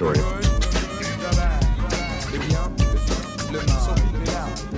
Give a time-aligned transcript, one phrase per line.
[0.00, 0.18] story.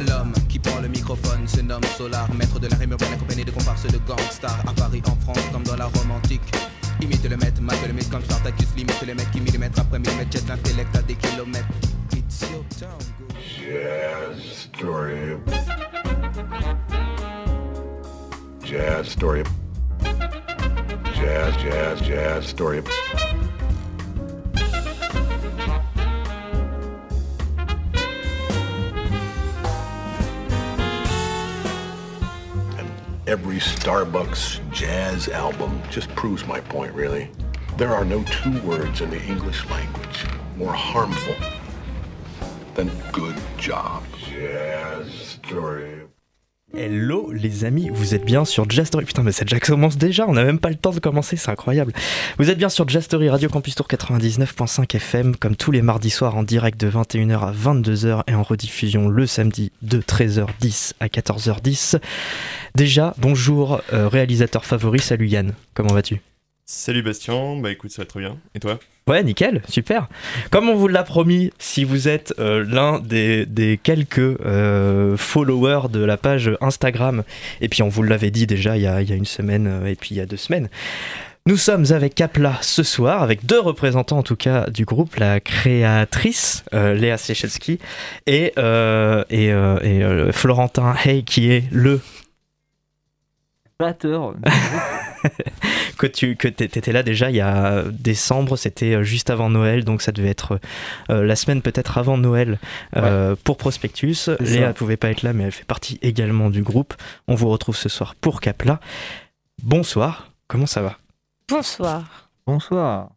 [0.09, 3.53] L'homme qui prend le microphone se nomme Solar, maître de la rime urbaine accompagné de
[3.53, 6.43] comparses de gangsters à Paris, en France, comme dans la Rome antique.
[7.01, 10.33] Imite le maître, mate le mythe comme Spartacus, limite le mec qui millimètre après millimètre,
[10.33, 11.67] jette l'intellect à des kilomètres.
[12.17, 12.87] It's your go.
[13.39, 15.37] Jazz, story.
[18.65, 19.45] Jazz, story.
[21.15, 22.83] Jazz, jazz, jazz, story
[33.53, 37.31] every Starbucks jazz album just proves my point, really.
[37.77, 40.25] There are no two words in the English language
[40.57, 41.35] more harmful
[42.73, 44.05] than good job.
[44.17, 46.02] Jazz story.
[46.75, 49.05] Hello les amis, vous êtes bien sur Jazz Story.
[49.05, 51.51] Putain, mais cette Jack commence déjà, on n'a même pas le temps de commencer, c'est
[51.51, 51.93] incroyable.
[52.39, 56.09] Vous êtes bien sur Jazz Story Radio Campus Tour 99.5 FM, comme tous les mardis
[56.09, 61.09] soirs en direct de 21h à 22h et en rediffusion le samedi de 13h10 à
[61.09, 61.99] 14h10.
[62.75, 66.23] Déjà, bonjour euh, réalisateur favori, salut Yann, comment vas-tu?
[66.75, 68.39] Salut Bastien, bah écoute, ça va très bien.
[68.55, 68.79] Et toi?
[69.07, 70.09] Ouais, nickel, super.
[70.51, 75.91] Comme on vous l'a promis, si vous êtes euh, l'un des, des quelques euh, followers
[75.91, 77.25] de la page Instagram,
[77.61, 79.67] et puis on vous l'avait dit déjà il y a, il y a une semaine
[79.67, 80.71] euh, et puis il y a deux semaines,
[81.45, 85.41] nous sommes avec Kapla ce soir, avec deux représentants en tout cas du groupe, la
[85.41, 87.81] créatrice euh, Léa Sechelski
[88.27, 92.01] et, euh, et, euh, et, euh, Florentin Hay qui est le
[93.79, 94.35] batteur.
[95.99, 99.85] que tu que t'étais là déjà il y a décembre, c'était euh, juste avant Noël,
[99.85, 100.59] donc ça devait être
[101.11, 102.59] euh, la semaine peut-être avant Noël
[102.97, 104.29] euh, pour Prospectus.
[104.41, 106.95] Léa ne pouvait pas être là, mais elle fait partie également du groupe.
[107.29, 108.81] On vous retrouve ce soir pour Capla.
[109.63, 110.99] Bonsoir, comment ça va?
[111.49, 112.29] Bonsoir.
[112.47, 113.11] Bonsoir.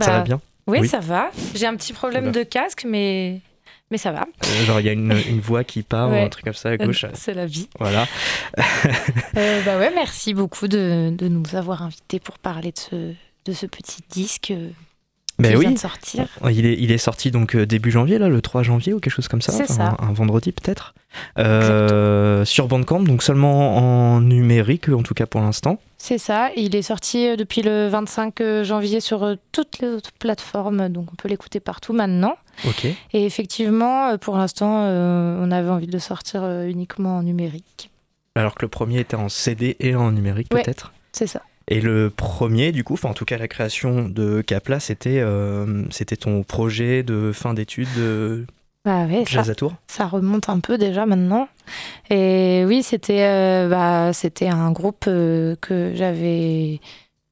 [0.00, 0.40] Ça va Bah, bien?
[0.66, 0.88] Oui, Oui.
[0.88, 1.30] ça va.
[1.54, 3.40] J'ai un petit problème de casque, mais,
[3.90, 4.22] mais ça va.
[4.44, 6.22] Euh, Genre il y a une, une voix qui part, Ouais.
[6.22, 7.04] ou un truc comme ça à gauche.
[7.04, 7.68] Euh, C'est la vie.
[7.78, 8.06] Voilà.
[9.36, 12.96] Euh, bah ouais, merci beaucoup de, de nous avoir invités pour parler de ce,
[13.44, 14.52] de ce petit disque
[15.40, 16.26] euh, Ben vient oui, de sortir.
[16.50, 19.12] il est, il est sorti donc euh, début janvier, là, le 3 janvier ou quelque
[19.14, 19.52] chose comme ça.
[19.80, 20.94] Un, un vendredi peut-être.
[21.38, 23.76] Euh, sur Bandcamp, donc seulement
[24.16, 25.78] en numérique, en tout cas pour l'instant.
[25.96, 26.50] C'est ça.
[26.56, 31.16] Il est sorti euh, depuis le 25 janvier sur toutes les autres plateformes, donc on
[31.16, 32.34] peut l'écouter partout maintenant.
[32.66, 32.84] Ok.
[32.84, 37.90] Et effectivement, pour l'instant, euh, on avait envie de sortir euh, uniquement en numérique.
[38.34, 40.62] Alors que le premier était en CD et en numérique Ouais.
[40.62, 40.92] peut-être.
[41.12, 41.42] C'est ça.
[41.68, 45.84] Et le premier, du coup, enfin en tout cas la création de Capla, c'était euh,
[45.90, 48.46] c'était ton projet de fin d'études de
[48.86, 49.74] Bah ouais, ça, Jazz à Tours?
[49.86, 51.46] ça remonte un peu déjà maintenant.
[52.08, 56.80] Et oui, c'était euh, bah, c'était un groupe euh, que j'avais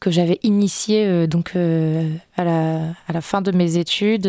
[0.01, 4.29] que j'avais initié donc à la à la fin de mes études.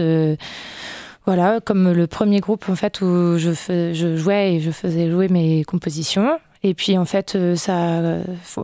[1.25, 5.11] voilà, comme le premier groupe en fait où je fais- je jouais et je faisais
[5.11, 6.39] jouer mes compositions.
[6.63, 8.01] Et puis en fait, euh, ça,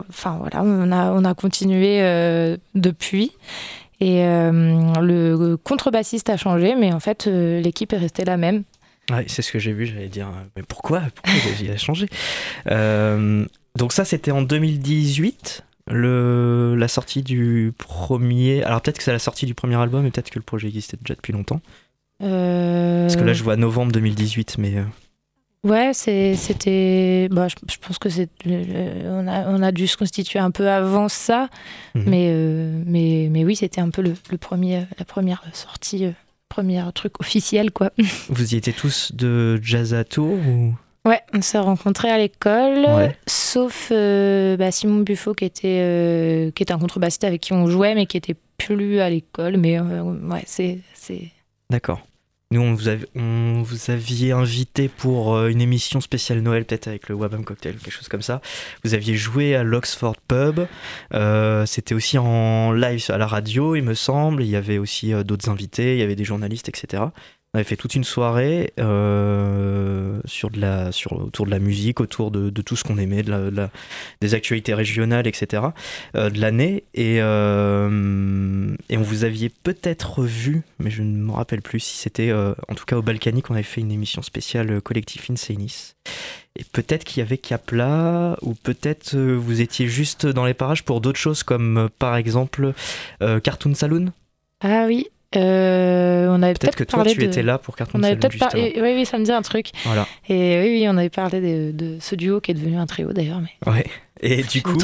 [0.08, 3.32] enfin voilà, on a on a continué euh, depuis.
[4.00, 8.64] Et euh, le contrebassiste a changé, mais en fait, euh, l'équipe est restée la même.
[9.10, 11.02] Ouais, c'est ce que j'ai vu, j'allais dire, mais pourquoi?
[11.14, 12.08] Pourquoi il a changé?
[13.76, 18.62] Donc ça, c'était en 2018, le, la sortie du premier...
[18.62, 20.96] Alors peut-être que c'est la sortie du premier album, et peut-être que le projet existait
[21.00, 21.60] déjà depuis longtemps.
[22.18, 24.74] Parce que là, je vois novembre 2018, mais...
[25.64, 27.28] euh, Ouais, c'était.
[27.30, 28.28] Bah, je, je pense que c'est.
[28.44, 31.48] le- On a, on a dû se constituer un peu avant ça,
[31.94, 32.04] Mhm.
[32.06, 36.10] mais, euh, mais, mais oui, c'était un peu le, le premier, la première sortie, euh,
[36.48, 37.90] premier truc officiel, quoi.
[38.28, 40.74] Vous y étiez tous de Jazz à Tours ou...
[41.06, 43.14] Ouais, on s'est rencontrés à l'école, Ouais.
[43.26, 47.66] sauf euh, bah, Simon Buffo qui était, euh, qui était un contrebassiste avec qui on
[47.66, 49.56] jouait, mais qui était plus à l'école.
[49.58, 50.78] Mais euh, ouais, c'est.
[50.94, 51.30] c'est-
[51.70, 52.00] D'accord.
[52.50, 53.08] Nous, on vous, avait-
[53.88, 58.08] aviez invité pour euh, une émission spéciale Noël, peut-être avec le Wabam Cocktail, quelque chose
[58.08, 58.40] comme ça.
[58.84, 60.60] Vous aviez joué à l'Oxford Pub.
[61.14, 64.42] Euh, C'était aussi en live à la radio, il me semble.
[64.44, 67.04] Il y avait aussi euh, d'autres invités, il y avait des journalistes, etc.
[67.54, 70.50] On avait fait toute une soirée euh, sur
[71.12, 73.22] autour de la musique, autour de, tout ce qu'on aimait,
[74.20, 75.62] des actualités régionales, etc.
[76.16, 76.82] euh, de l'année.
[76.94, 81.96] Et, euh, et on vous aviez peut-être vu, mais je ne me rappelle plus si
[81.96, 85.94] c'était, en tout cas au Balkany, qu'on avait fait une émission spéciale Collectif Insainis.
[86.58, 91.00] Et peut-être qu'il y avait Capla, ou peut-être vous étiez juste dans les parages pour
[91.00, 92.72] d'autres choses, comme par exemple
[93.20, 94.12] Cartoon Saloon.
[94.60, 97.24] Ah oui, euh, on avait Peut-être que toi, tu de...
[97.24, 98.74] étais là pour Cartoon On avait peut-être parlé.
[98.76, 99.70] Oui, oui, ça me dit un truc.
[99.84, 100.06] Voilà.
[100.28, 103.12] Et oui, oui, on avait parlé de, de ce duo qui est devenu un trio
[103.12, 103.40] d'ailleurs.
[103.40, 103.86] Mais Ouais.
[104.20, 104.78] Et du coup.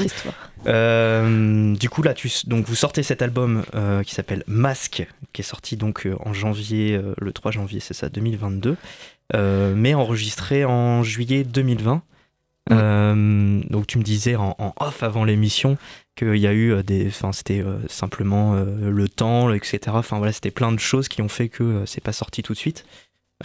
[0.66, 5.40] Euh, du coup là, tu, donc vous sortez cet album euh, qui s'appelle Masque, qui
[5.40, 8.76] est sorti donc en janvier, le 3 janvier, c'est ça, 2022,
[9.34, 12.02] euh, mais enregistré en juillet 2020.
[12.72, 15.76] Euh, donc tu me disais en, en off avant l'émission
[16.20, 19.80] qu'il y a eu euh, des, enfin c'était euh, simplement euh, le temps, etc.
[19.94, 22.58] Enfin voilà, c'était plein de choses qui ont fait que c'est pas sorti tout de
[22.58, 22.84] suite.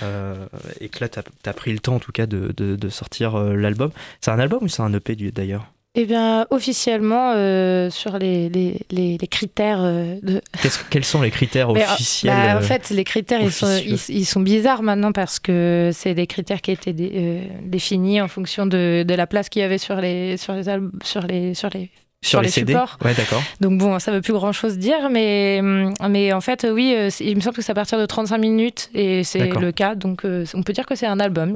[0.04, 0.36] Euh,
[0.82, 3.36] et que là, t'as as pris le temps en tout cas de, de- de sortir
[3.36, 3.92] euh, l'album.
[4.20, 5.72] C'est un album ou c'est un EP d'ailleurs?
[5.98, 10.42] Eh bien, officiellement, euh, sur les, les, les, les critères de.
[10.90, 14.42] Quels sont les critères officiels bah, en fait, les critères, ils sont, ils, ils sont
[14.42, 19.14] bizarres maintenant parce que c'est des critères qui étaient dé- définis en fonction de, de
[19.14, 20.64] la place qu'il y avait sur les, sur les,
[21.06, 21.90] sur les, sur les
[22.28, 22.98] sur les, les CD supports.
[23.04, 23.42] Ouais, d'accord.
[23.62, 25.62] Donc bon, ça veut plus grand chose dire, mais,
[26.10, 28.90] mais en fait, oui, euh, il me semble que c'est à partir de 35 minutes
[28.94, 29.96] et c'est le cas.
[29.96, 31.54] Donc euh, on peut dire que c'est un album.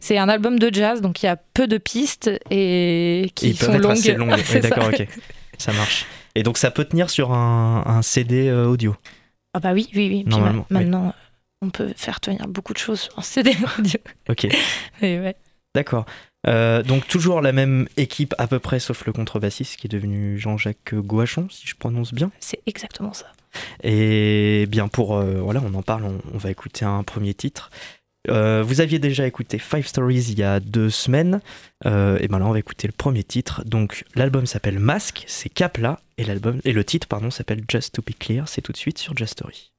[0.00, 3.56] C'est un album de jazz, donc il y a peu de pistes et qui Ils
[3.56, 3.92] sont peuvent être longues.
[3.92, 4.42] assez longues.
[4.62, 5.06] D'accord, ok.
[5.58, 6.06] Ça marche.
[6.34, 8.94] Et donc ça peut tenir sur un, un CD euh, audio?
[9.54, 10.22] Ah bah oui, oui, oui.
[10.24, 10.84] Puis Normalement, ma- oui.
[10.84, 11.14] maintenant,
[11.62, 13.98] on peut faire tenir beaucoup de choses sur un CD audio.
[14.28, 14.44] Ok.
[15.02, 15.34] Et ouais.
[15.78, 16.06] D'accord.
[16.48, 20.36] Euh, donc toujours la même équipe à peu près, sauf le contrebassiste qui est devenu
[20.36, 22.32] Jean-Jacques Gouachon, si je prononce bien.
[22.40, 23.26] C'est exactement ça.
[23.84, 27.70] Et bien pour euh, voilà, on en parle, on, on va écouter un premier titre.
[28.28, 31.40] Euh, vous aviez déjà écouté Five Stories il y a deux semaines,
[31.84, 33.62] et ben là on va écouter le premier titre.
[33.64, 38.02] Donc l'album s'appelle Mask, c'est Capla, et l'album et le titre pardon s'appelle Just to
[38.02, 38.48] Be Clear.
[38.48, 39.70] C'est tout de suite sur Just Story.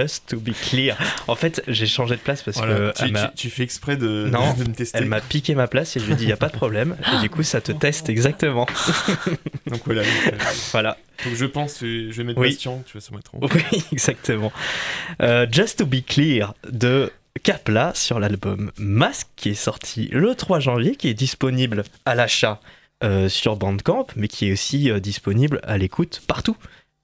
[0.00, 0.96] Just, to be clear.
[1.28, 4.64] En fait, j'ai changé de place parce Voilà, que tu, fais exprès de, Non, de
[4.64, 4.98] me tester.
[4.98, 6.56] elle m'a piqué ma place et je lui ai dit, il n'y a pas de
[6.56, 6.96] problème.
[7.14, 8.66] Et du coup, ça te teste exactement.
[9.70, 10.02] Donc voilà.
[10.02, 10.36] donc, euh,
[10.72, 10.96] Voilà.
[11.24, 12.50] donc je pense, que je vais mettre Oui.
[12.50, 13.40] Bastien, tu vas se mettre en.
[13.42, 14.52] Oui, exactement.
[15.22, 20.60] Euh, Just to be clear de Capla sur l'album Mask qui est sorti le 3
[20.60, 22.60] janvier, qui est disponible à l'achat
[23.02, 26.56] euh, sur Bandcamp, mais qui est aussi euh, disponible à l'écoute partout.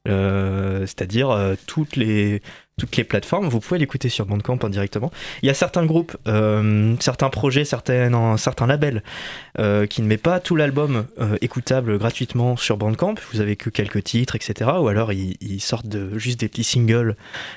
[0.08, 2.42] Euh, C'est-à-dire euh, toutes les
[2.80, 5.12] toutes les plateformes, vous pouvez l'écouter sur Bandcamp indirectement.
[5.42, 9.02] Il y a certains groupes, euh, certains projets, certains, certains labels
[9.58, 13.16] euh, qui ne met pas tout l'album euh, écoutable gratuitement sur Bandcamp.
[13.32, 14.70] Vous avez que quelques titres, etc.
[14.80, 17.16] Ou alors ils, ils sortent de, juste des petits singles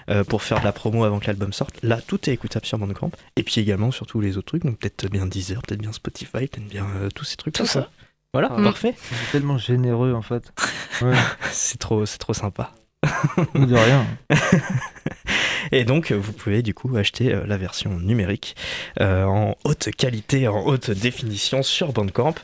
[0.09, 1.81] euh, pour faire de la promo avant que l'album sorte.
[1.83, 3.11] Là, tout est écoutable sur Bandcamp.
[3.37, 4.65] Et puis également sur tous les autres trucs.
[4.65, 7.53] Donc peut-être bien Deezer, peut-être bien Spotify, peut-être bien euh, tous ces trucs.
[7.53, 7.89] Tout ça.
[8.33, 8.61] Voilà, Ah.
[8.61, 8.93] parfait.
[8.97, 10.51] C'est tellement généreux en fait.
[11.01, 11.13] Ouais,
[11.51, 12.71] C'est trop, c'est trop sympa.
[13.55, 14.05] De rien.
[15.71, 18.55] Et donc, euh, vous pouvez du coup acheter euh, la version numérique
[19.01, 22.35] euh, en haute qualité, en haute définition sur Bandcamp.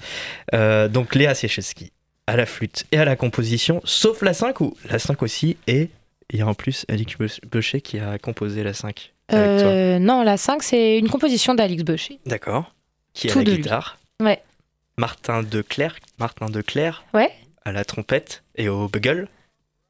[0.53, 1.91] Euh, donc, Léa Siecheski
[2.27, 5.57] à la flûte et à la composition, sauf la 5 ou la 5 aussi.
[5.67, 5.89] Et
[6.31, 7.15] il y a en plus Alix
[7.51, 9.67] Beuchet qui a composé la 5 avec toi.
[9.69, 12.19] Euh, non, la 5, c'est une composition d'Alix Beuchet.
[12.25, 12.73] D'accord.
[13.13, 13.57] Qui a tout la de lui.
[13.61, 13.97] guitare.
[14.21, 14.41] Ouais.
[14.97, 17.31] Martin Declerc, Martin Declerc Ouais.
[17.65, 19.27] à la trompette et au bugle.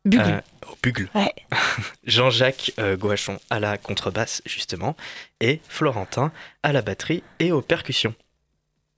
[0.05, 0.21] Bugle.
[0.63, 1.09] Euh, au bugle.
[1.15, 1.33] Ouais.
[2.05, 4.95] Jean-Jacques euh, Goachon à la contrebasse, justement,
[5.41, 6.31] et Florentin
[6.63, 8.15] à la batterie et aux percussions.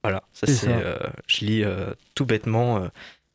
[0.04, 2.88] Voilà, ça C'est euh, je lis euh, tout bêtement euh,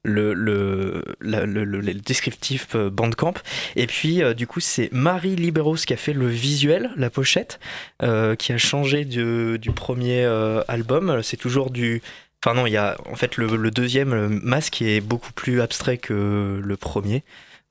[0.03, 3.35] le, le, la- le, le- le descriptif euh, Bandcamp.
[3.77, 7.61] Et puis, euh, du coup, c'est Marie Libéros qui a fait le visuel, la pochette,
[8.03, 11.23] euh, qui a changé du, du premier euh, album.
[11.23, 12.03] C'est toujours du.
[12.45, 12.97] Enfin, non, il y a.
[13.07, 17.23] En fait, le, le deuxième, le masque, est beaucoup plus abstrait que le premier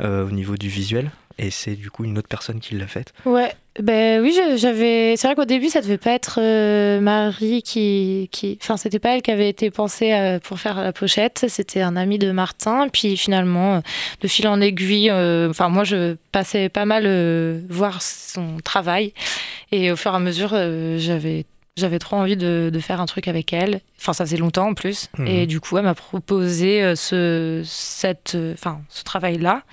[0.04, 1.12] euh, au niveau du visuel.
[1.38, 3.14] Et c'est du coup une autre personne qui l'a faite.
[3.26, 5.16] Ouais, ben oui, j'avais.
[5.18, 8.58] C'est vrai qu'au début, ça devait pas être euh, Marie qui, qui.
[8.62, 11.46] Enfin, c'était pas elle qui avait été pensée euh, pour faire la pochette.
[11.50, 12.88] C'était un ami de Martin.
[12.88, 13.82] Puis finalement,
[14.22, 17.06] de fil en aiguille, enfin moi, je passais pas mal
[17.70, 19.14] voir son travail.
[19.72, 20.50] Et au fur et à mesure,
[20.98, 21.46] j'avais.
[21.78, 23.82] J'avais trop envie de, de faire un truc avec elle.
[24.00, 25.10] Enfin, ça faisait longtemps en plus.
[25.18, 25.28] Mhm.
[25.28, 29.64] Et du coup, elle m'a proposé euh, ce, cette, euh, enfin, ce travail-là.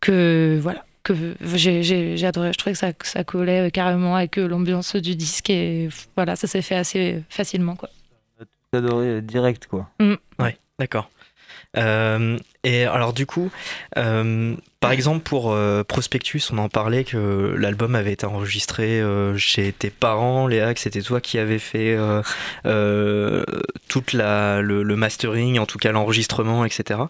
[0.00, 1.12] Que voilà, que
[1.54, 2.50] j'ai j'ai- j'ai adoré.
[2.52, 6.34] Je trouvais que ça, que ça collait euh, carrément avec l'ambiance du disque et voilà,
[6.34, 7.90] ça s'est fait assez facilement quoi.
[8.74, 9.88] Euh, direct quoi.
[10.38, 11.10] Ouais, d'accord.
[11.76, 13.50] Euh, et alors du coup,
[13.98, 19.36] euh, par exemple pour euh, Prospectus, on en parlait que l'album avait été enregistré euh,
[19.36, 22.22] chez tes parents, Léa, que c'était toi qui avais fait euh,
[22.64, 23.44] euh,
[23.88, 27.00] toute la le, le mastering, en tout cas l'enregistrement, etc.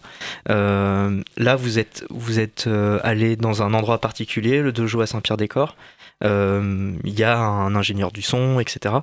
[0.48, 2.68] Là, vous êtes vous êtes
[3.02, 5.76] allé dans un endroit particulier, le dojo à Saint-Pierre-des-Corps.
[6.22, 8.96] Il y a un ingénieur du son, etc.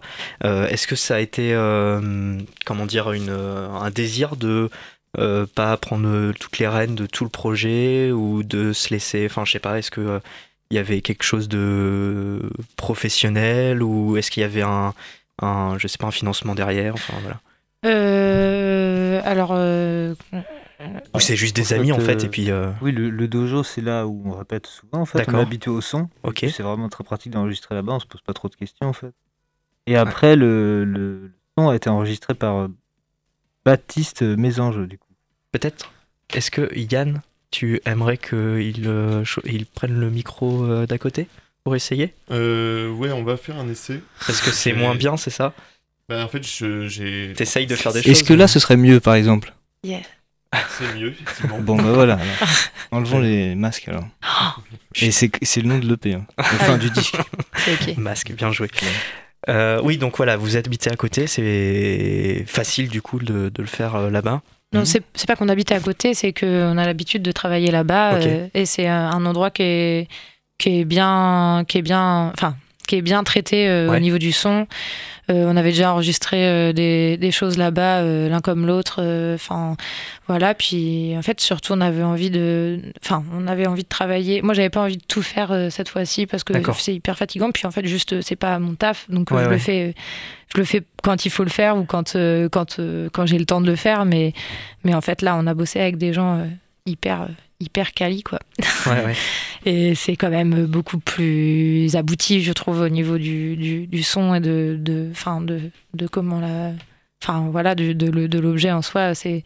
[0.43, 1.53] Est-ce que ça a été,
[2.65, 4.69] comment dire, une, un désir de
[5.17, 9.25] euh, pas prendre euh, toutes les rênes de tout le projet ou de se laisser,
[9.25, 10.19] enfin je sais pas, est-ce que euh,
[10.69, 14.93] il y avait quelque chose de professionnel ou est-ce qu'il y avait un,
[15.41, 17.39] un, je sais pas, un financement derrière, enfin voilà.
[17.85, 20.13] Euh, alors euh,
[21.13, 23.27] Ou c'est juste en des amis en fait, euh, et puis euh, Oui, le, le
[23.27, 25.27] dojo c'est là où on répète souvent en fait.
[25.27, 26.07] On est habitué au son.
[26.23, 28.93] ok, C'est vraiment très pratique d'enregistrer là-bas, on se pose pas trop de questions en
[28.93, 29.13] fait.
[29.87, 32.67] Et après, le, le son a été enregistré par euh,
[33.65, 35.13] Baptiste Mésange du coup.
[35.51, 35.91] peut-être.
[36.33, 37.21] Est-ce que Yann,
[37.51, 41.27] tu aimerais qu'il euh, il prenne le micro euh, d'à côté
[41.63, 42.13] pour essayer?
[42.31, 44.01] Euh, ouais, on va faire un essai.
[44.25, 45.53] Parce que c'est moins bien, c'est ça?
[46.09, 47.33] Bah, en fait, j'ai.
[47.35, 48.11] T'essayes de faire des choses.
[48.11, 49.53] Est-ce que là, ce serait mieux, par exemple?
[49.83, 51.59] C'est mieux, effectivement.
[51.59, 52.15] Bon, bah voilà.
[52.15, 52.49] alors.
[52.91, 54.05] Enlevons les masques alors.
[54.95, 56.13] Et c'est c'est le nom de l'EP.
[56.13, 56.25] Hein.
[56.37, 57.17] Enfin, du disque.
[57.57, 57.97] c'est ok.
[57.97, 58.69] Masque, bien joué.
[59.49, 63.67] Euh, oui, donc voilà, vous habitez à côté, c'est facile du coup de, de le
[63.67, 64.41] faire euh, là-bas.
[64.73, 64.85] Non, Mhm.
[64.85, 68.65] c'est pas qu'on habite à côté, c'est qu'on a l'habitude de travailler là-bas euh, et
[68.65, 70.07] c'est un, un endroit qui est,
[70.57, 72.55] qui est bien, qui est bien, enfin,
[72.87, 73.97] qui est bien traité euh, Ouais.
[73.97, 74.67] au niveau du son.
[75.29, 79.01] Euh, on avait déjà enregistré euh, des, des choses là-bas, l'un comme l'autre.
[79.35, 79.77] Enfin,
[80.27, 80.53] voilà.
[80.53, 84.41] Puis en fait, surtout, on avait envie de, enfin, on avait envie de travailler.
[84.41, 87.51] Moi, j'avais pas envie de tout faire cette fois-ci parce que c'est hyper fatigant.
[87.51, 89.51] Puis en fait, juste, c'est pas mon taf, donc Ouais, je ouais.
[89.53, 89.93] le fais.
[90.53, 92.13] Je le fais quand il faut le faire ou quand
[92.51, 92.79] quand
[93.13, 94.05] quand j'ai le temps de le faire.
[94.05, 94.33] Mais
[94.83, 96.45] mais en fait, là, on a bossé avec des gens
[96.85, 97.27] hyper
[97.61, 98.39] hyper quali quoi.
[98.87, 99.15] Ouais, ouais.
[99.65, 104.33] Et c'est quand même beaucoup plus abouti, je trouve, au niveau du, du, du son
[104.33, 105.61] et de, de, fin, de,
[105.93, 106.71] de comment la.
[107.23, 109.13] Enfin, voilà, de, de, l'objet en soi.
[109.13, 109.43] C'est,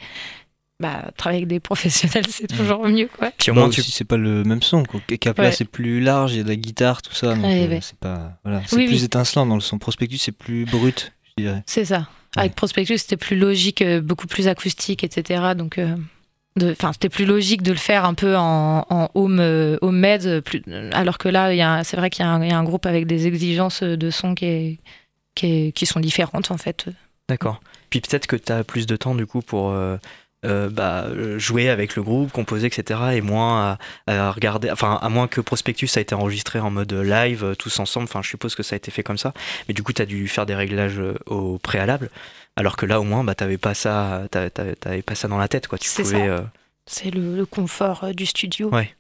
[0.80, 3.32] bah, travailler avec des professionnels, c'est toujours mieux, quoi.
[3.38, 3.91] Puis au Bah moins, aussi, tu...
[3.91, 4.84] c'est pas le même son.
[4.84, 5.01] Quoi.
[5.19, 5.51] Capla, Ouais.
[5.51, 7.36] c'est plus large, il y a de la guitare, tout ça.
[7.36, 7.80] Donc, Ouais, euh, ouais.
[7.82, 8.38] c'est pas.
[8.45, 9.04] Voilà, c'est Oui, plus oui.
[9.06, 9.78] étincelant dans le son.
[9.78, 11.63] Prospectus, c'est plus brut, je dirais.
[11.65, 12.08] C'est ça.
[12.38, 15.54] Avec Prospectus, c'était plus logique, euh, beaucoup plus acoustique, etc.
[15.58, 15.95] Donc, euh,
[16.62, 20.41] enfin, c'était plus logique de le faire un peu en, home, euh, home med, euh,
[20.41, 20.63] plus,
[20.94, 24.36] alors que là, c'est vrai qu'il y, a un- groupe avec des exigences de son
[24.36, 24.80] qui,
[25.86, 26.86] sont différentes, en fait.
[27.28, 27.62] D'accord.
[27.89, 29.98] Puis peut-être que tu as plus de temps du coup pour euh,
[30.46, 33.00] euh, bah, jouer avec le groupe, composer, etc.
[33.13, 37.56] Et moins à, regarder, enfin à moins que Prospectus a été enregistré en mode live
[37.58, 38.06] tous ensemble.
[38.06, 39.34] Enfin, je suppose que ça a été fait comme ça.
[39.68, 42.10] Mais du coup, tu as dû faire des réglages au préalable.
[42.56, 45.68] Alors que là, au moins, bah, t'avais pas ça, t'avais, pas ça dans la tête,
[45.68, 45.78] quoi.
[45.78, 46.20] Tu C'est pouvais.
[46.20, 46.26] ça.
[46.26, 46.41] euh,
[46.88, 48.70] C'est le, le confort euh, du studio.
[48.74, 48.94] Ouais.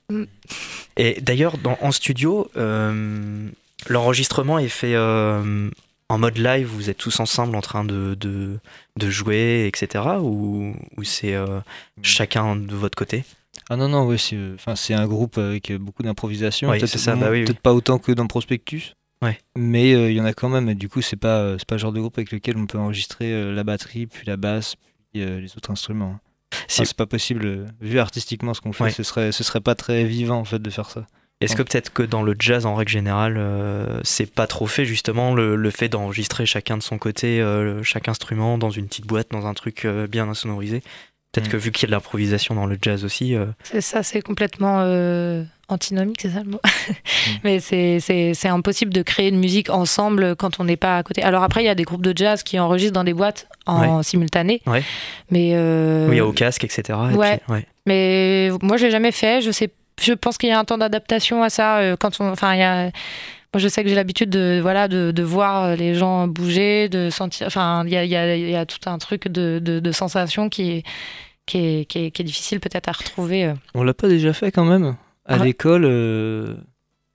[0.97, 3.47] Et d'ailleurs, dans- en studio, euh,
[3.87, 5.69] l'enregistrement est fait euh,
[6.09, 6.67] en mode live.
[6.67, 8.57] Vous êtes tous ensemble en train de, de,
[8.97, 10.03] de jouer, etc.
[10.19, 11.59] Ou, ou c'est euh,
[12.01, 13.23] chacun de votre côté?
[13.69, 16.69] Ah non, non, ouais, c'est euh, enfin, c'est un groupe avec beaucoup d'improvisation.
[16.69, 18.93] Oui, Peut-être c'est ça, moins- bah oui, pas autant que dans Prospectus.
[19.25, 19.39] Ouais.
[19.57, 20.69] Mais euh, il y en a quand même.
[20.69, 22.67] Et du coup, c'est pas, euh, c'est pas le genre de groupe avec lequel on
[22.67, 24.75] peut enregistrer euh, la batterie, puis la basse,
[25.11, 26.19] puis les autres instruments.
[26.53, 27.65] Enfin, c'est pas possible.
[27.81, 28.91] vu artistiquement ce qu'on fait, Ouais.
[28.91, 31.05] ce, serait, ce serait pas très vivant en fait de faire ça.
[31.41, 33.37] Est-ce que peut-être que dans le jazz en règle générale,
[34.03, 37.43] c'est pas trop fait justement le, le fait d'enregistrer chacun de son côté,
[37.83, 40.81] chaque instrument dans une petite boîte, dans un truc bien insonorisé?
[41.35, 41.51] Peut-être Mm.
[41.51, 44.21] que vu qu'il y a de l'improvisation dans le jazz aussi, euh, C'est ça, c'est
[44.21, 46.61] complètement euh, antinomique, c'est ça le mot.
[47.43, 51.21] Mais c'est- impossible de créer une musique ensemble quand on n'est pas à côté.
[51.23, 54.01] Alors après, il y a des groupes de jazz qui enregistrent dans des boîtes en
[54.03, 54.61] simultané.
[54.65, 54.83] Ouais.
[55.31, 56.97] Mais, euh, oui, au casque, etc.
[57.11, 57.37] et ouais.
[57.45, 57.65] puis- ouais.
[57.85, 59.41] mais moi, je l'ai jamais fait.
[59.41, 59.69] Je, sais,
[60.01, 61.77] je pense qu'il y a un temps d'adaptation à ça.
[61.79, 62.83] euh, quand on, enfin, il y a,
[63.53, 67.09] moi, je sais que j'ai l'habitude de, voilà, de, de voir les gens bouger, de
[67.09, 67.47] sentir.
[67.47, 69.79] Enfin, il y a, il y a- il y a tout un truc de, de,
[69.79, 70.83] de sensation qui est,
[71.45, 73.45] qui est, qui est, qui est difficile peut-être à retrouver.
[73.45, 73.53] euh.
[73.73, 75.37] On l'a pas déjà fait quand même à Ah.
[75.43, 76.55] l'école euh,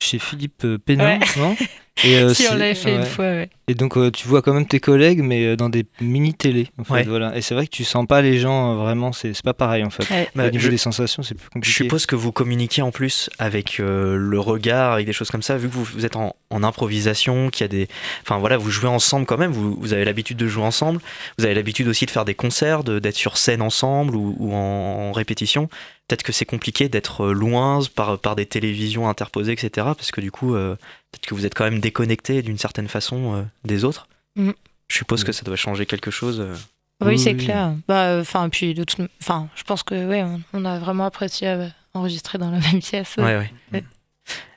[0.01, 1.27] chez Philippe euh, Pénin, Ouais.
[1.39, 1.57] non?
[2.05, 3.51] Et, euh, si on l'avait fait une fois, ouais.
[3.69, 6.69] Et donc euh, tu vois quand même tes collègues, mais euh, dans des mini télé.
[6.79, 7.03] En fait, Ouais.
[7.05, 7.37] voilà.
[7.37, 9.13] Et c'est vrai que tu sens pas les gens euh, vraiment.
[9.13, 10.09] C'est pas pareil en fait.
[10.13, 10.29] Ouais.
[10.35, 11.73] Bah, Au niveau je- des sensations, c'est plus Je compliqué.
[11.85, 15.57] suppose que vous communiquez en plus avec euh, le regard, avec des choses comme ça,
[15.57, 17.89] vu que vous, vous êtes en, en improvisation, qu'il y a des.
[18.23, 21.01] Enfin voilà, vous jouez ensemble quand même, vous, vous avez l'habitude de jouer ensemble,
[21.39, 24.53] vous avez l'habitude aussi de faire des concerts, de- d'être sur scène ensemble ou, ou
[24.55, 25.69] en, en répétition.
[26.11, 29.71] Peut-être que c'est compliqué d'être euh, loin par, par des télévisions interposées, etc.
[29.97, 30.75] Parce que du coup, euh,
[31.13, 34.09] peut-être que vous êtes quand même déconnecté d'une certaine façon euh, des autres.
[34.35, 34.53] Mhm.
[34.89, 35.35] Je suppose que Mhm.
[35.35, 36.41] ça doit changer quelque chose.
[37.01, 37.45] Oui, Oui, c'est oui.
[37.45, 37.77] clair.
[37.87, 41.47] Bah, enfin, puis de toute, enfin, je pense que ouais, on, on a vraiment apprécié
[41.47, 43.15] euh, enregistrer dans la même pièce.
[43.17, 43.53] Ouais, ouais.
[43.73, 43.85] Ouais.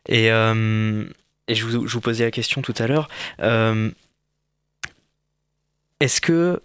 [0.09, 1.05] Et, euh,
[1.47, 3.09] et je, vous, je vous posais la question tout à l'heure.
[3.41, 3.91] euh,
[5.99, 6.61] Est-ce que,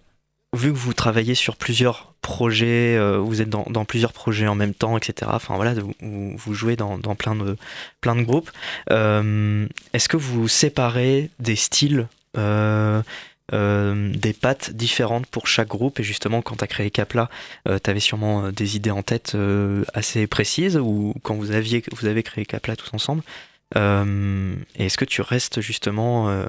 [0.55, 4.75] vu que vous travaillez sur plusieurs projets, euh, vous êtes dans, plusieurs projets en même
[4.75, 7.57] temps, etc., enfin voilà, vous, jouez dans, plein, de,
[8.23, 8.51] groupes,
[8.91, 13.01] euh, est-ce que vous séparez des styles euh,
[13.51, 16.01] des pattes différentes pour chaque groupe?
[16.01, 17.31] Et justement quand tu as créé Capla,
[17.65, 19.35] tu avais sûrement des idées en tête
[19.95, 23.23] assez précises ou quand vous aviez vous avez créé Capla tous ensemble
[23.77, 26.47] euh, est-ce que tu restes justement euh,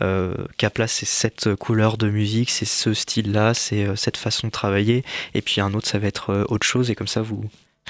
[0.00, 4.46] euh, Capla c'est cette couleur de musique c'est ce style là c'est euh, cette façon
[4.46, 5.04] de travailler
[5.34, 7.44] et puis un autre ça va être euh, autre chose et comme ça vous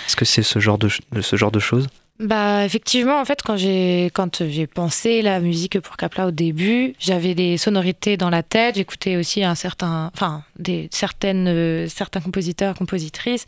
[0.06, 1.88] est-ce que c'est ce genre de ce genre de choses?
[2.18, 6.94] Bah effectivement, en fait, quand j'ai quand j'ai pensé la musique pour Capla au début,
[6.98, 8.76] j'avais des sonorités dans la tête.
[8.76, 13.44] J'écoutais aussi un certain, enfin, des certaines euh, certains compositeurs, compositrices,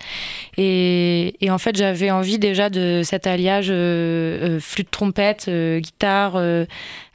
[0.58, 5.80] et, et en fait, j'avais envie déjà de cet alliage euh, euh, flûte, trompette, euh,
[5.80, 6.66] guitare, euh,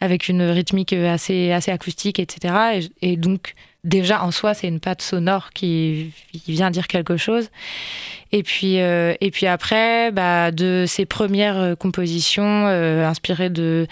[0.01, 2.89] avec une rythmique assez assez acoustique, etc.
[3.01, 3.53] Et, et donc
[3.83, 7.49] déjà en soi, c'est une patte sonore qui, qui vient dire quelque chose.
[8.31, 13.85] Et puis, euh, et puis après, bah, de ses premières euh, compositions euh, inspirées de,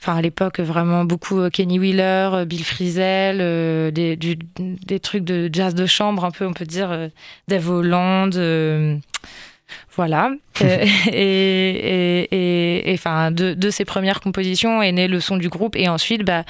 [0.00, 5.00] enfin à l'époque vraiment beaucoup euh, Kenny Wheeler, euh, Bill Frisell, euh, des, du- des
[5.00, 7.08] trucs de jazz de chambre un peu, on peut dire, euh,
[7.48, 8.34] Dave Holland.
[8.36, 8.96] euh,
[9.96, 10.30] voilà.
[10.62, 15.38] Euh, et et, et, et, enfin, de, de ces premières compositions est né le son
[15.38, 15.74] du groupe.
[15.74, 16.44] Et ensuite, bah,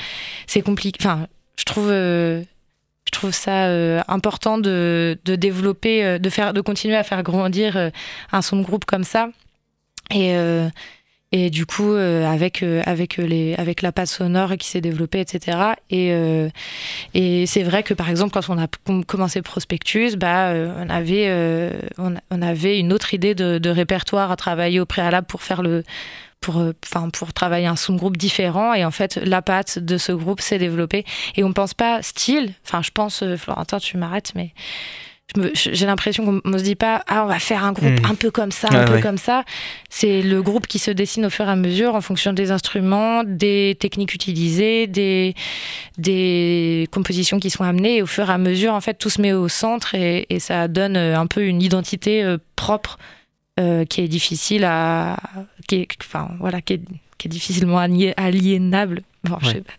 [0.49, 0.99] c'est compliqué.
[1.01, 2.43] Enfin, je trouve, euh,
[3.13, 7.77] je trouve ça euh, important de, développer, euh, de, faire, de continuer à faire grandir
[7.77, 7.91] euh,
[8.31, 9.31] un son de groupe comme ça.
[11.33, 15.59] Et, du coup, avec, la patte sonore qui s'est développée, etc.
[15.91, 22.81] Et, c'est vrai que, par exemple, quand on a com- commencé Prospectus, bah, on, avait,
[22.81, 25.85] une autre idée de répertoire à travailler au préalable pour faire le.
[26.41, 29.79] Pour, euh, enfin, pour travailler un son de groupe différent et en fait la patte
[29.79, 31.05] de ce groupe s'est développée
[31.37, 34.55] et on pense pas style enfin je pense euh, Florentin tu m'arrêtes mais
[35.55, 38.05] j'ai l'impression qu'on ne se dit pas ah on va faire un groupe Mhm.
[38.11, 39.01] un peu comme ça, un Ouais, peu ouais.
[39.01, 39.45] comme ça.
[39.89, 43.23] C'est le groupe qui se dessine au fur et à mesure en fonction des instruments,
[43.25, 45.35] des techniques utilisées, des
[45.99, 47.99] des compositions qui sont amenées.
[47.99, 50.41] Et au fur et à mesure, en fait, tout se met au centre et, et
[50.41, 52.25] ça donne euh, un peu une identité
[52.57, 52.99] propre
[53.61, 55.17] euh, qui est difficile à,
[55.69, 56.83] qui est, enfin voilà, qui est,
[57.19, 59.03] qui est difficilement aliénable.
[59.25, 59.53] Bon, je Ouais.
[59.55, 59.73] sais pas.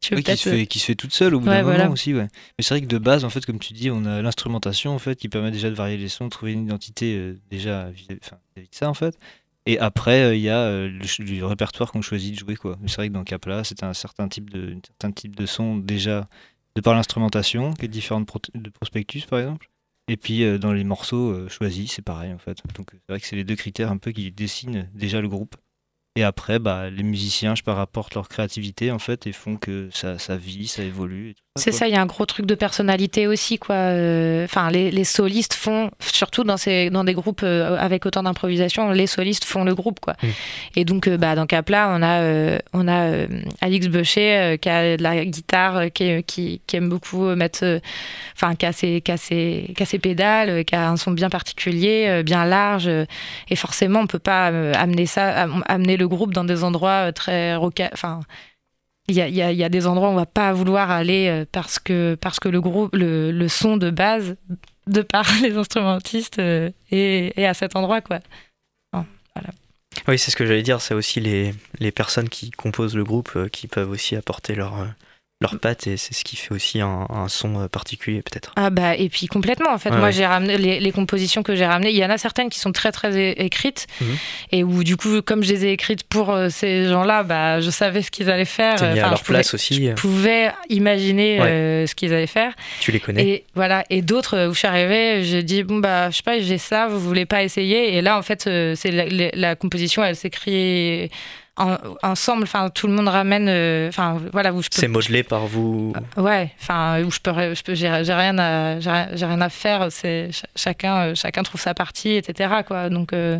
[0.00, 1.62] Tu veux Oui, qui, se fait, qui se fait toute seule au bout Ouais, d'un
[1.62, 1.78] voilà.
[1.84, 2.28] moment aussi, ouais.
[2.58, 4.98] Mais c'est vrai que de base, en fait, comme tu dis, on a l'instrumentation en
[4.98, 8.20] fait qui permet déjà de varier les sons, de trouver une identité euh, déjà vis-à-vis
[8.22, 9.18] enfin, de ça en fait.
[9.64, 12.76] Et après, euh, il y a euh, le, répertoire qu'on choisit de jouer quoi.
[12.82, 15.46] Mais C'est vrai que dans Capla, c'était un certain type de, un certain type de
[15.46, 16.28] son déjà
[16.76, 19.70] de par l'instrumentation, qui est différent de, Pro- de Prospectus par exemple.
[20.08, 22.58] Et puis euh, dans les morceaux euh, choisis, c'est pareil en fait.
[22.74, 25.56] Donc c'est vrai que c'est les deux critères un peu qui dessinent déjà le groupe.
[26.16, 29.56] Et après, bah, les musiciens, je sais pas, rapportent leur créativité en fait et font
[29.56, 31.34] que ça, ça vit, ça évolue.
[31.56, 33.76] C'est ça, il y a un gros truc de personnalité aussi, quoi.
[33.76, 38.24] Euh, Enfin, les, les solistes font, surtout dans, ces, dans des groupes euh, avec autant
[38.24, 40.14] d'improvisation, les solistes font le groupe, quoi.
[40.22, 40.26] Mm.
[40.76, 43.26] Et donc, euh, bah, dans Capla, on a, euh, on a euh,
[43.60, 47.60] Alix Becher euh, qui a de la guitare, euh, qui, qui, qui aime beaucoup mettre,
[47.64, 47.78] euh,
[48.34, 50.96] enfin, qui a ses, qui a ses- qui a ses pédales, euh, qui a un
[50.96, 52.88] son bien particulier, euh, bien large.
[52.88, 53.04] euh,
[53.48, 57.08] et forcément, on peut pas euh, amener ça, am- amener le groupe dans des endroits
[57.08, 58.20] euh, très roca, enfin.
[59.06, 61.44] Il y a, y y a des endroits où on va pas vouloir aller euh,
[61.52, 64.36] parce que, parce que le, groupe, le, le son de base,
[64.86, 68.00] de par les instrumentistes, euh, est, à cet endroit.
[68.00, 68.20] Quoi.
[70.08, 70.80] Oui, c'est ce que j'allais dire.
[70.80, 74.72] C'est aussi les, les personnes qui composent le groupe qui peuvent aussi apporter leur,
[75.44, 78.52] euh, leur patte et c'est ce qui fait aussi un, un son euh, particulier peut-être.
[78.56, 79.90] Ah bah, et puis complètement, en fait.
[79.90, 80.12] Ouais, Moi, ouais.
[80.12, 81.90] j'ai ramené les, les compositions que j'ai ramenées.
[81.90, 83.86] Il y en a certaines qui sont très, très écrites.
[84.00, 84.16] Mhm.
[84.52, 87.70] Et où, du coup, comme je les ai écrites pour euh, ces gens-là, bah, je
[87.70, 88.74] savais ce qu'ils allaient faire.
[88.92, 89.88] Mis à leur je pouvais- place aussi.
[89.88, 91.46] euh, Je pouvais imaginer Ouais.
[91.48, 92.52] euh, ce qu'ils allaient faire.
[92.80, 93.24] Tu les connais.
[93.26, 93.84] Et voilà.
[93.90, 96.58] Et d'autres euh, où je suis arrivée, j'ai dit bon bah je sais pas, j'ai
[96.58, 97.94] ça, vous voulez pas essayer?
[97.96, 101.10] Et là en fait, euh, c'est la, la- la composition, elle s'écrit
[101.56, 102.42] en- ensemble.
[102.44, 103.48] Enfin, tout le monde ramène.
[103.48, 104.78] euh, Enfin voilà où je peux.
[104.80, 105.92] C'est modelé par vous.
[106.16, 106.52] Ouais.
[106.60, 109.08] Enfin où je peux, je peux, j'ai rien à, j'ai rien-
[109.40, 109.90] à faire.
[109.90, 112.62] C'est ch- chacun, euh, chacun trouve sa partie, etc.
[112.66, 112.88] Quoi.
[112.90, 113.38] Donc euh,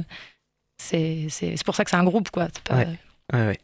[0.79, 2.49] c'est, c'est, pour ça que c'est un groupe quoi.
[2.65, 2.89] Pas- Ouais.
[3.33, 3.59] Ouais, ouais.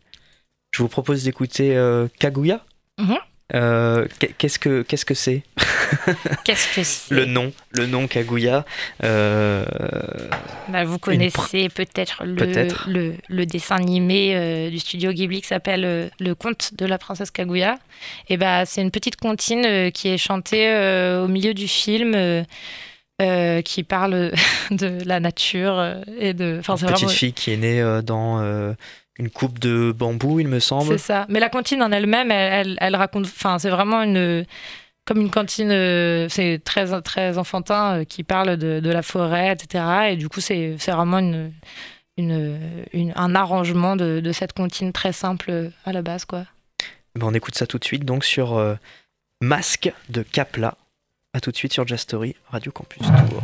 [0.72, 2.60] Je vous propose d'écouter euh, Kaguya.
[2.98, 3.16] Mhm.
[3.54, 5.42] Euh, qu'est- qu'est-ce que qu'est-ce que c'est?
[6.44, 7.12] Qu'est-ce que c'est?
[7.14, 8.64] Le nom le nom Kaguya
[9.02, 9.64] euh,
[10.68, 16.10] Bah, vous connaissez peut-être le, le, le dessin animé euh, du studio Ghibli qui s'appelle
[16.20, 17.78] Le conte de la princesse Kaguya.
[18.28, 20.70] Et bah, c'est une petite comptine qui est chantée
[21.22, 22.14] au milieu du film.
[23.20, 24.32] euh, qui parle
[24.70, 26.54] de la nature et de.
[26.56, 27.08] Une petite vraiment.
[27.08, 28.72] fille qui est née euh, dans euh,
[29.18, 31.26] une coupe de bambou il me semble C'est ça.
[31.28, 33.26] Mais la cantine en elle-même, elle, elle, elle raconte.
[33.26, 34.44] Enfin, c'est vraiment une.
[35.06, 39.52] Comme une cantine, euh, c'est très, très enfantin, euh, qui parle de, de la forêt,
[39.52, 39.84] etc.
[40.10, 41.52] Et du coup, c'est vraiment une,
[42.16, 46.44] une, une- un arrangement de, de cette comptine très simple euh, à la base, quoi.
[47.16, 48.74] Ben, on écoute ça tout de suite donc sur euh,
[49.40, 50.76] Masque de Capla
[51.32, 53.42] à tout de suite sur Jazz Story Radio Campus Tour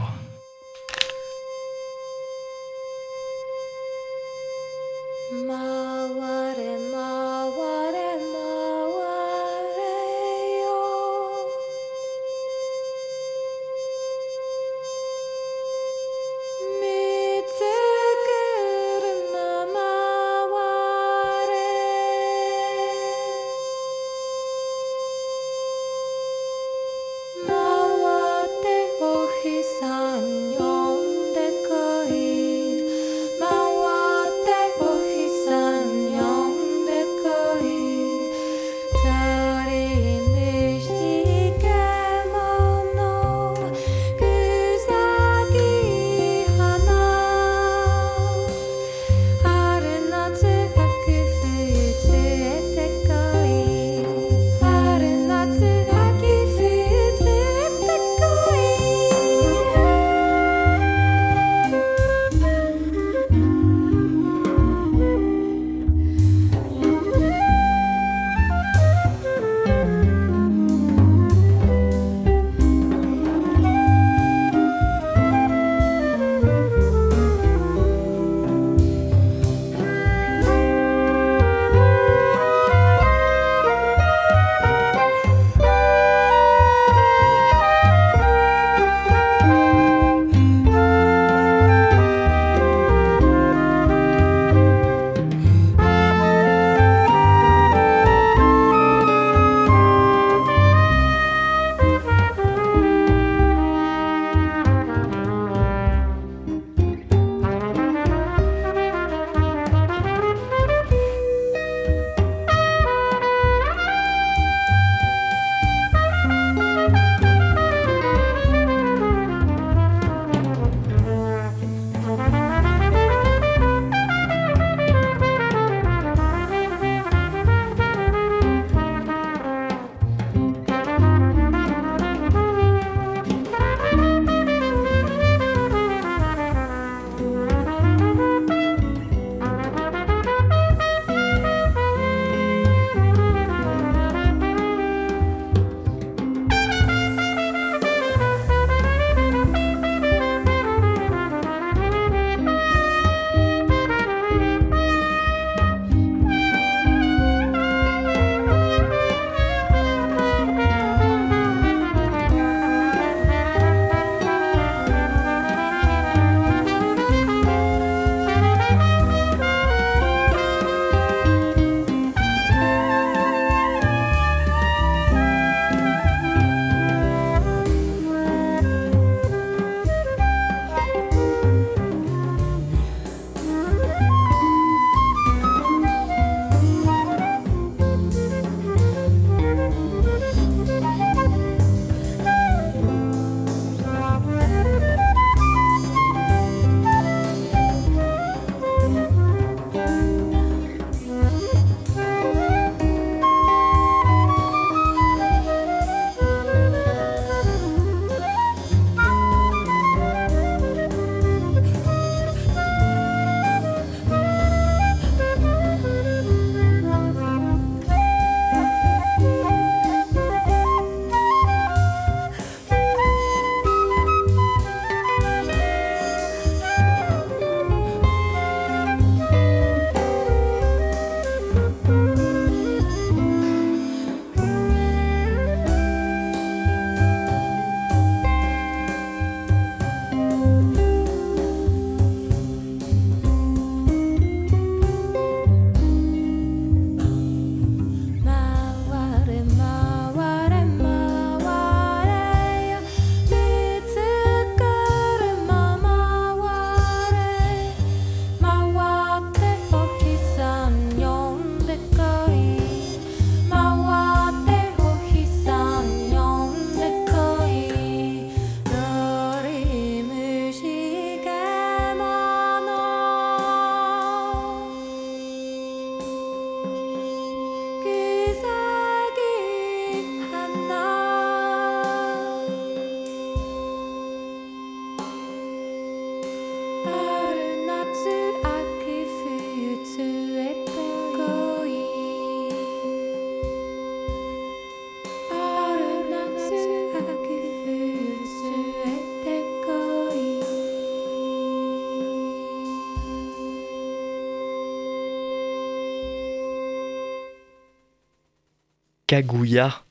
[309.06, 309.82] Kaguya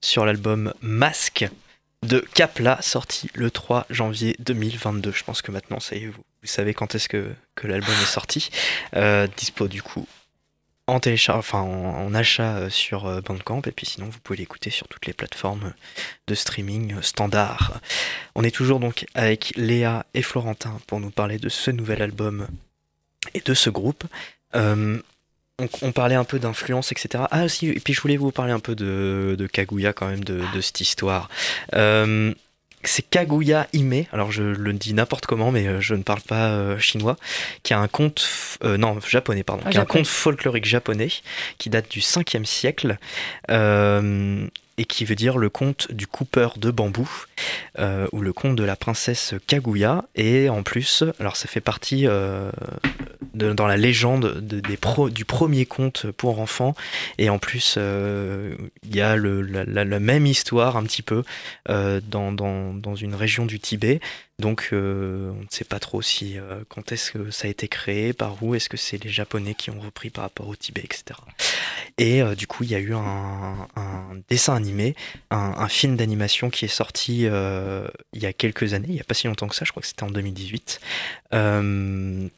[0.00, 1.46] sur l'album Masque
[2.02, 5.12] de Kapla, sorti le 3 janvier 2022.
[5.12, 8.50] Je pense que maintenant, ça y est, vous, savez quand est-ce que, l'album est sorti.
[8.94, 10.06] Euh, dispo du coup
[10.88, 11.00] en
[11.52, 15.12] en, achat euh, sur euh, Bandcamp, et puis sinon vous pouvez l'écouter sur toutes les
[15.12, 15.74] plateformes
[16.28, 17.80] de streaming standard.
[18.36, 22.46] On est toujours donc avec Léa et Florentin pour nous parler de ce nouvel album
[23.34, 24.04] et de ce groupe.
[25.58, 27.24] On, on parlait un peu d'influence, etc.
[27.30, 30.24] Ah aussi, et puis je voulais vous parler un peu de, de Kaguya quand même,
[30.24, 31.28] de, de cette histoire.
[31.74, 32.32] Euh,
[32.84, 36.48] c'est Kaguya Hime, alors je le dis n'importe comment, mais euh, je ne parle pas
[36.50, 37.16] euh, chinois,
[37.62, 38.28] qui a un conte,
[38.62, 41.08] euh, non japonais pardon, Ah, qui a un conte folklorique japonais
[41.58, 42.98] qui date du 5e siècle
[43.50, 44.46] euh,
[44.78, 47.08] et qui veut dire le conte du coupeur de bambou
[47.78, 52.06] euh, ou le conte de la princesse Kaguya et en plus, alors ça fait partie
[52.06, 52.50] euh,
[53.34, 56.74] dans la légende du premier conte pour enfants
[57.18, 58.54] et en plus euh,
[58.84, 61.22] il y a le- la, même histoire un petit peu
[61.68, 64.00] dans- dans une région du Tibet.
[64.38, 67.68] Donc euh, on ne sait pas trop si euh, quand est-ce que ça a été
[67.68, 70.82] créé, par où, est-ce que c'est les Japonais qui ont repris par rapport au Tibet,
[70.84, 71.18] etc.
[71.96, 73.66] Et euh, du coup il y a eu un,
[74.28, 74.94] dessin animé,
[75.30, 79.14] un, film d'animation qui est sorti il y a quelques années, il n'y a pas
[79.14, 80.80] si longtemps que ça, je crois que c'était en 2018.
[81.32, 82.28] Euh,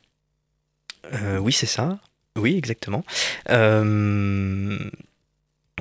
[1.14, 1.98] euh, oui c'est ça,
[2.36, 3.04] oui exactement.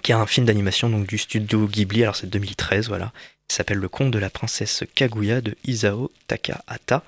[0.03, 3.11] Qui est un film d'animation donc du studio Ghibli, alors c'est 2013, voilà.
[3.49, 7.01] Il s'appelle Le conte de la princesse Kaguya de Isao Takahata.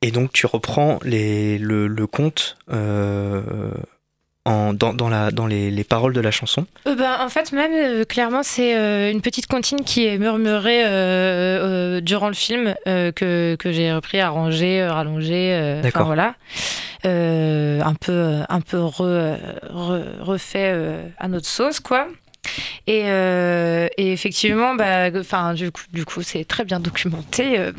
[0.00, 3.42] Et donc tu reprends les, le, le conte euh,
[4.44, 6.66] en, dans, dans, la, dans les, les paroles de la chanson.
[6.88, 10.82] Euh, ben, en fait, même euh, clairement, c'est euh, une petite comptine qui est murmurée
[12.02, 15.80] durant le film que, que j'ai repris, arrangé, rallongé.
[15.82, 16.06] D'accord.
[16.06, 16.34] voilà.
[17.04, 19.38] Un peu, un peu re-
[19.72, 22.06] re- refait à notre sauce, quoi.
[22.86, 27.58] Et, euh, et effectivement, bah, enfin, du coup, du coup, c'est très bien documenté.
[27.58, 27.72] euh,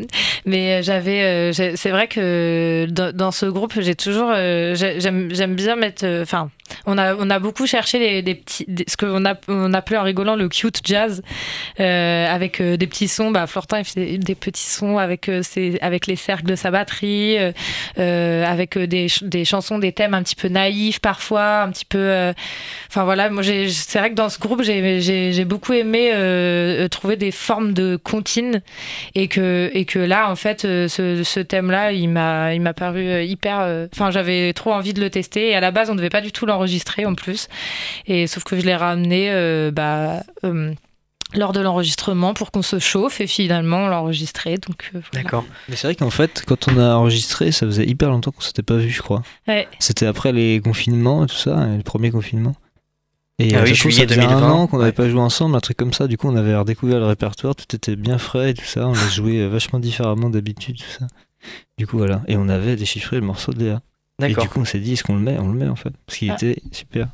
[0.46, 6.06] mais j'avais, euh, c'est vrai que dans, ce groupe, j'ai toujours, j'ai- j'aime, bien mettre,
[6.22, 6.50] enfin,
[6.86, 10.50] on a, on a beaucoup cherché des petits, ce qu'on on appelait en rigolant le
[10.50, 11.22] cute jazz,
[11.80, 13.32] euh, avec euh, des petits sons.
[13.32, 15.42] Bah, Florentin, il fait des, petits sons avec, euh,
[15.82, 17.38] avec les cercles de sa batterie,
[17.98, 22.34] euh, avec des, des chansons, des thèmes un petit peu naïfs parfois, un petit peu.
[22.90, 26.12] Enfin voilà, c'est vrai que dans ce groupe, j'ai j'ai beaucoup aimé
[26.90, 28.62] trouver des formes de comptines
[29.16, 30.88] et que, et que là, en fait, ce,
[31.24, 33.88] ce thème-là, il m'a paru hyper.
[33.94, 36.22] Enfin, j'avais trop envie de le tester et à la base, on ne devait pas
[36.22, 36.63] du tout l'enregistrer
[37.06, 37.48] en plus.
[38.06, 40.74] Et sauf que je l'ai ramené euh, bah, euh,
[41.36, 44.58] lors de l'enregistrement pour qu'on se chauffe et finalement on l'a enregistré.
[44.58, 45.24] Donc euh, voilà.
[45.24, 45.46] D'accord.
[45.70, 48.64] Mais c'est vrai qu'en fait, quand on a enregistré, ça faisait hyper longtemps qu'on s'était
[48.64, 49.24] pas vu, je crois.
[49.48, 49.68] Ouais.
[49.80, 52.56] C'était après les confinements et tout ça, les premiers confinements.
[53.40, 54.94] Et Ah oui, juillet ça faisait 2020, un an qu'on n'avait ouais.
[54.94, 56.08] pas joué ensemble, un truc comme ça.
[56.08, 58.88] Du coup, on avait redécouvert le répertoire, tout était bien frais et tout ça.
[58.88, 61.08] On a joué vachement différemment d'habitude, tout ça.
[61.78, 62.22] Du coup, voilà.
[62.28, 63.82] Et on avait déchiffré le morceau de Léa.
[64.30, 65.38] Et du coup, on s'est dit, est-ce qu'on le met?
[65.40, 65.92] On le met en fait.
[66.06, 66.36] Parce qu'il Ah.
[66.36, 67.08] était super.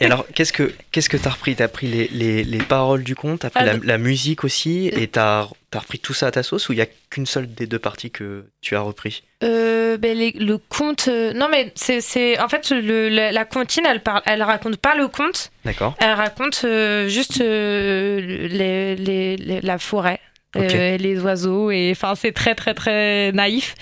[0.00, 1.56] Et alors, qu'est-ce que qu'est-ce que t'as repris?
[1.56, 5.06] T'as pris les, les, les paroles du conte, t'as pris Ah, la, musique aussi, et
[5.06, 7.66] t'as as repris tout ça à ta sauce, ou il y a qu'une seule des
[7.66, 9.22] deux parties que tu as repris?
[9.42, 11.08] Euh, ben, les- le conte.
[11.08, 12.38] euh, non, mais c'est- c'est.
[12.38, 15.94] En fait, le, la, la comptine, elle, parle, elle raconte pas le conte, D'accord.
[16.00, 20.20] elle raconte euh, juste euh, les, les- les- la forêt.
[20.56, 23.74] Euh, les oiseaux et enfin c'est très très très naïf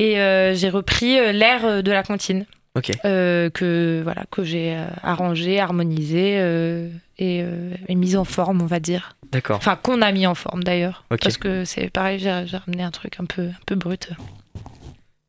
[0.00, 2.90] et euh, j'ai repris euh, l'air de la comptine Ok.
[3.04, 6.88] euh, que voilà que j'ai euh, arrangé harmonisé euh,
[7.18, 9.56] et, euh, et mis en forme on va dire D'accord.
[9.58, 11.20] enfin qu'on a mis en forme d'ailleurs Ok.
[11.22, 14.10] parce que c'est pareil j'ai ramené un truc un peu un peu brut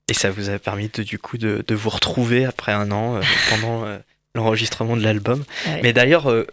[0.10, 3.16] Et ça vous a permis de, du coup de, de vous retrouver après un an
[3.16, 3.98] euh, pendant euh,
[4.36, 5.44] l'enregistrement de l'album.
[5.68, 5.80] Ouais.
[5.84, 6.46] Mais d'ailleurs, euh,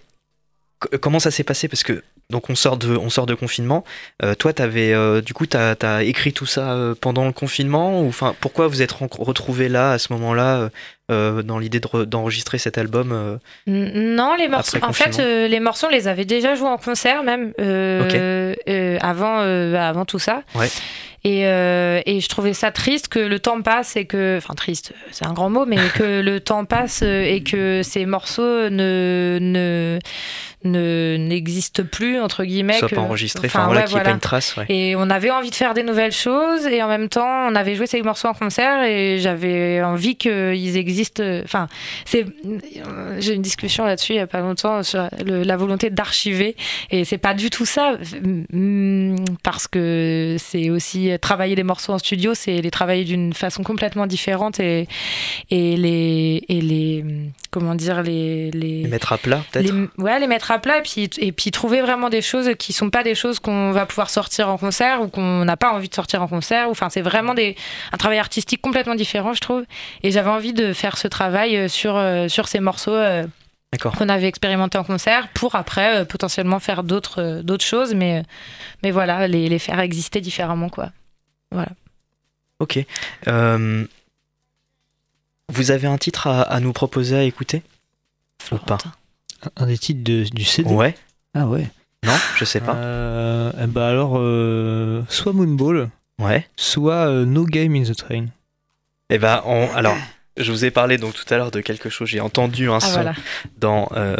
[1.00, 1.66] comment ça s'est passé?
[1.68, 3.84] Parce que donc on sort de, on sort de confinement.
[4.22, 8.02] Euh, toi, t'avais, euh, du coup, t'as as écrit tout ça euh, pendant le confinement
[8.02, 10.68] ou enfin, pourquoi vous êtes retrouvé là à ce moment-là
[11.10, 14.76] dans l'idée de re- d'enregistrer cet album Non, les morceaux.
[14.82, 17.54] En fait, les morceaux, on les avait déjà joués en concert même
[19.00, 20.42] avant, avant tout ça.
[20.54, 20.68] Ouais.
[21.24, 24.92] Et, euh, et je trouvais ça triste que le temps passe et que, enfin triste,
[25.10, 29.98] c'est un grand mot, mais que le temps passe et que ces morceaux ne ne
[30.64, 32.78] ne n'existe plus entre guillemets.
[32.78, 34.04] Soit que- pas enregistré, enfin, enfin voilà, ouais, voilà.
[34.06, 34.56] pas une trace.
[34.56, 34.66] Ouais.
[34.68, 37.74] Et on avait envie de faire des nouvelles choses et en même temps, on avait
[37.76, 41.22] joué ces morceaux en concert et j'avais envie qu'ils existent.
[41.44, 41.68] Enfin,
[42.04, 45.56] c'est euh, j'ai eu une discussion là-dessus il y a pas longtemps sur le- la
[45.56, 46.56] volonté d'archiver
[46.90, 47.96] et c'est pas du tout ça
[48.52, 53.62] mm, parce que c'est aussi travailler les morceaux en studio, c'est les travailler d'une façon
[53.62, 54.86] complètement différente et
[55.50, 57.04] et les et les
[57.50, 59.72] comment dire les les, Les mettre à plat, peut-être.
[59.98, 62.90] ouais, les mettre à plat et puis, et puis trouver vraiment des choses qui sont
[62.90, 65.94] pas des choses qu'on va pouvoir sortir en concert ou qu'on n'a pas envie de
[65.94, 66.68] sortir en concert.
[66.68, 67.56] ou- Enfin, c'est vraiment des,
[67.92, 69.64] un travail artistique complètement différent, je trouve.
[70.02, 73.26] Et j'avais envie de faire ce travail euh, sur, euh, sur ces morceaux euh,
[73.98, 78.22] qu'on avait expérimentés en concert pour après euh, potentiellement faire d'autres euh, d'autres choses, mais,
[78.82, 80.90] mais voilà, les, les faire exister différemment, quoi.
[82.60, 82.78] Ok.
[83.28, 83.84] Euh,
[85.50, 87.62] Vous avez un titre à, à nous proposer à écouter?
[88.52, 88.78] Ou pas?
[88.78, 88.92] Florentin.
[89.56, 90.94] Un des titres de- du CD Ouais.
[91.34, 91.68] Ah ouais.
[92.04, 92.74] Non, je sais pas.
[92.74, 96.46] Euh, eh bah alors, euh, soit Moonball, Ouais.
[96.56, 98.26] soit euh, No Game in the Train.
[99.10, 99.96] Eh ben, on- alors,
[100.38, 102.08] je vous ai parlé donc tout à l'heure de quelque chose.
[102.08, 103.14] J'ai entendu un Ah son voilà.
[103.58, 104.16] dans euh,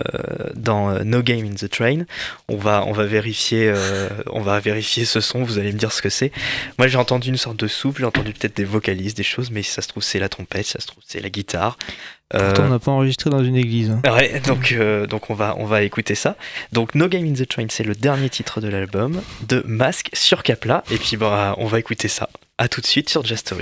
[0.55, 2.05] dans euh, No Game in the Train.
[2.49, 5.43] On va on va vérifier euh, on va vérifier ce son.
[5.45, 6.33] Vous allez me dire ce que c'est.
[6.79, 8.01] Moi, j'ai entendu une sorte de souffle.
[8.01, 10.67] J'ai entendu peut-être des vocalises, des choses, mais si ça se trouve c'est la trompette,
[10.67, 11.77] si ça se trouve c'est la guitare.
[12.31, 13.91] Pourtant, on n'a pas enregistré dans une église.
[13.91, 14.03] hein.
[14.15, 16.37] Ouais, donc, euh, donc on, va, on va écouter ça.
[16.73, 20.43] Donc No Game in the Train, c'est le dernier titre de l'album de Mask sur
[20.43, 20.85] Capla.
[20.91, 22.29] Et puis bah, on va écouter ça.
[22.59, 23.55] À tout de suite sur Just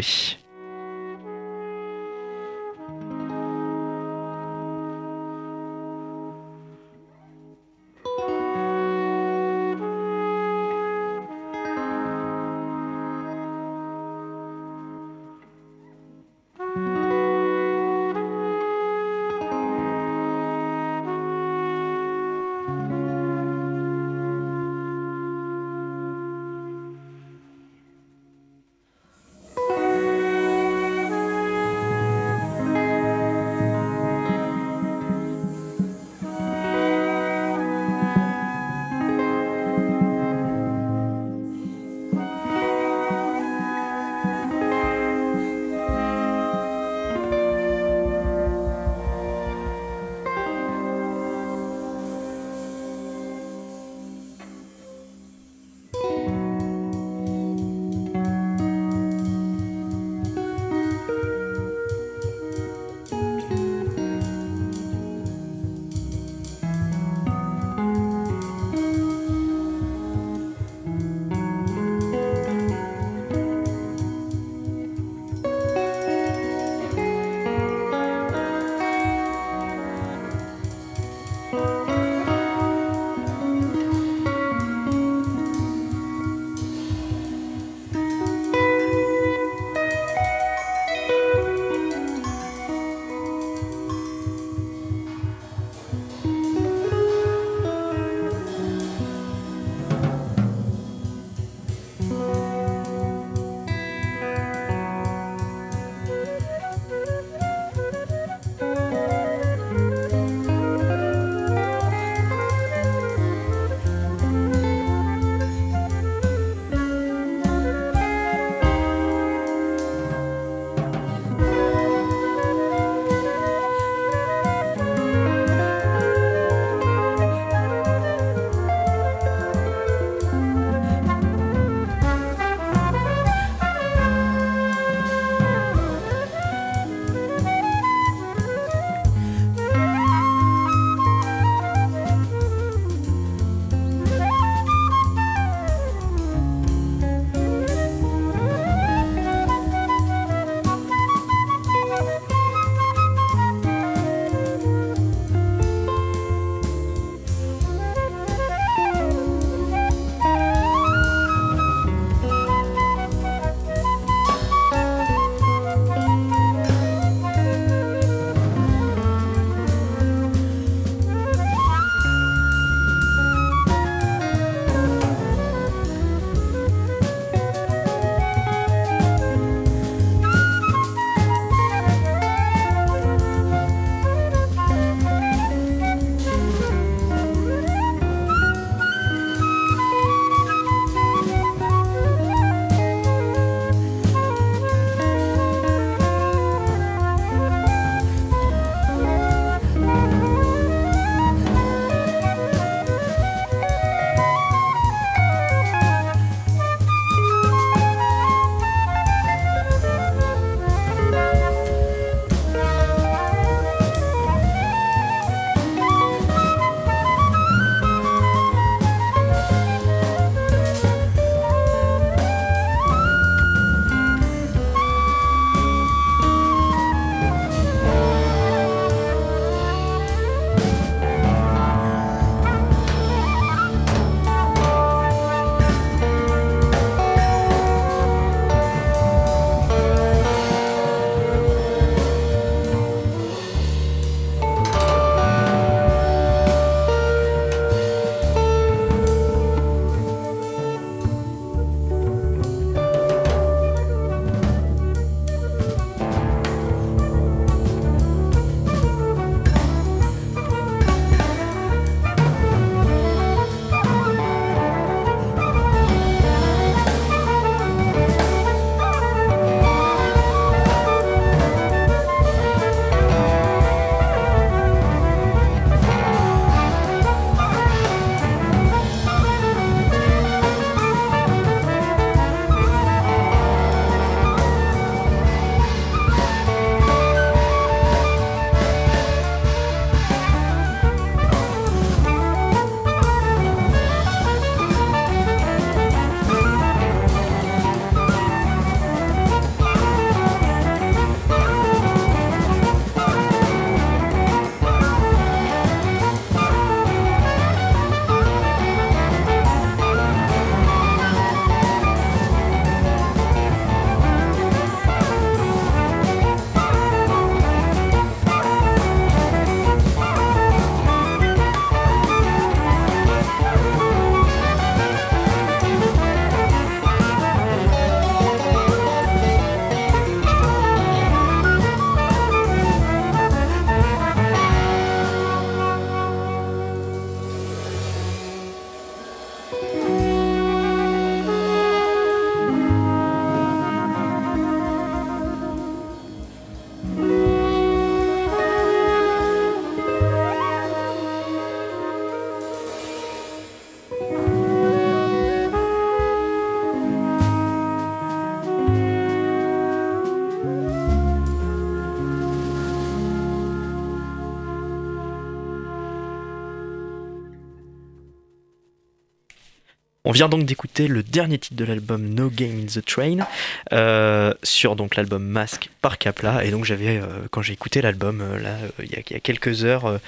[370.09, 373.27] On vient donc d'écouter le dernier titre de l'album No Game in the Train
[373.73, 377.03] euh, sur donc l'album Mask par Kapla et donc j'avais euh,
[377.33, 379.99] quand j'ai écouté l'album euh, là il y, a- il y a quelques heures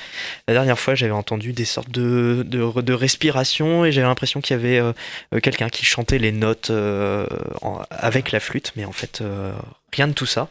[0.46, 4.56] la dernière fois j'avais entendu des sortes de, de, de respiration et j'avais l'impression qu'il
[4.56, 4.80] y avait
[5.42, 6.70] quelqu'un qui chantait les notes
[7.62, 9.22] en- avec la flûte mais en fait
[9.92, 10.48] rien de tout ça.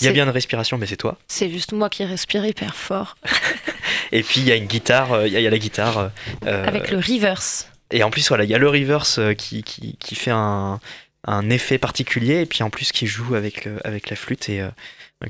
[0.00, 1.16] Il y a bien une respiration mais c'est toi.
[1.28, 3.16] C'est juste moi qui respire hyper fort.
[4.12, 6.10] Et puis il y a une guitare, il y, y a la guitare.
[6.46, 7.68] Avec le reverse.
[7.90, 10.80] Et en plus, voilà, il y a le reverse euh, qui, qui, qui fait un,
[11.26, 14.60] un effet particulier, et puis en plus qui joue avec, le- avec la flûte et
[14.60, 14.68] euh,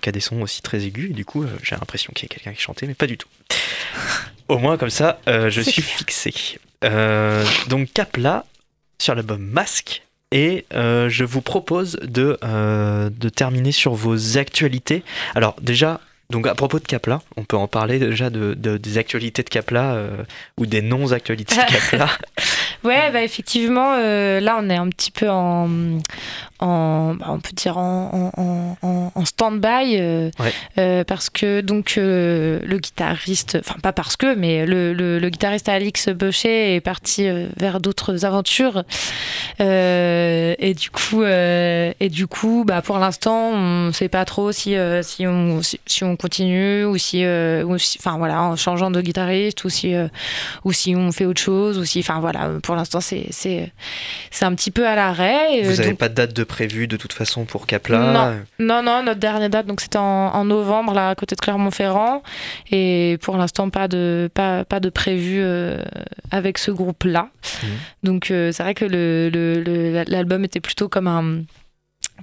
[0.01, 1.11] qui a des sons aussi très aigus.
[1.11, 3.17] Et du coup, euh, j'ai l'impression qu'il y a quelqu'un qui chantait, mais pas du
[3.17, 3.29] tout.
[4.49, 5.97] Au moins, comme ça, euh, je suis clair.
[5.97, 6.35] fixé.
[6.85, 8.45] Euh, donc, Capla
[8.99, 10.03] sur l'album Masque.
[10.33, 15.03] Et euh, je vous propose de, euh, de terminer sur vos actualités.
[15.35, 16.01] Alors, déjà.
[16.31, 19.49] Donc à propos de Capla, on peut en parler déjà de, de- des actualités de
[19.49, 20.23] Capla euh,
[20.59, 22.09] ou des non-actualités de Capla.
[22.85, 25.69] Ouais, bah effectivement, euh, là on est un petit peu en,
[26.61, 30.53] en bah, on peut dire en, en, en- en, en stand-by euh, Ouais.
[30.79, 35.29] euh, parce que donc euh, le guitariste, enfin pas parce que, mais le, le, le
[35.31, 37.27] guitariste Alix Beuchet est parti
[37.59, 38.85] vers d'autres aventures
[39.59, 45.27] et du coup, et du coup, bah pour l'instant, on sait pas trop si si
[45.27, 47.23] on si, si on continue ou si,
[47.99, 49.95] enfin voilà, en changeant de guitariste ou si
[50.65, 53.73] ou si on fait autre chose ou si, enfin voilà, pour l'instant c'est c'est
[54.31, 55.63] c'est un petit peu à l'arrêt.
[55.63, 58.37] Vous n'avez pas de date de prévu de toute façon pour Capla Non.
[58.59, 60.03] non, non, notre dernière date, donc c'était en,
[60.35, 62.23] en novembre, là, à côté de Clermont-Ferrand.
[62.71, 65.83] Et pour l'instant, pas de, pas, pas de prévu euh,
[66.31, 67.29] avec ce groupe-là.
[67.63, 67.69] Mhm.
[68.03, 71.43] Donc, euh, c'est vrai que le, le- le- l'album était plutôt comme un.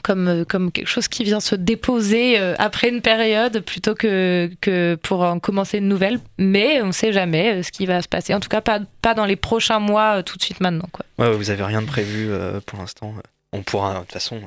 [0.04, 4.48] Comme, euh, comme quelque chose qui vient se déposer euh, après une période plutôt que,
[4.62, 6.20] que pour en commencer une nouvelle.
[6.38, 8.36] Mais on ne sait jamais euh, ce qui va se passer.
[8.36, 10.88] En tout cas, pas, pas dans les prochains mois, euh, tout de suite maintenant.
[10.92, 11.04] Quoi.
[11.18, 13.16] Ouais, vous avez rien de prévu euh, pour l'instant.
[13.54, 14.42] On pourra, de toute façon,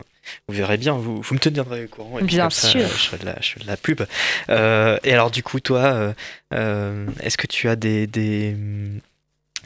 [0.48, 2.18] vous verrez bien, vous, vous me tiendrez au courant.
[2.18, 2.80] et Bien sûr.
[2.80, 4.02] je, fais de la, je fais de la pub.
[4.50, 6.12] Euh, et alors, du coup, toi, euh,
[6.54, 8.06] euh, est-ce que tu as des.
[8.06, 8.56] des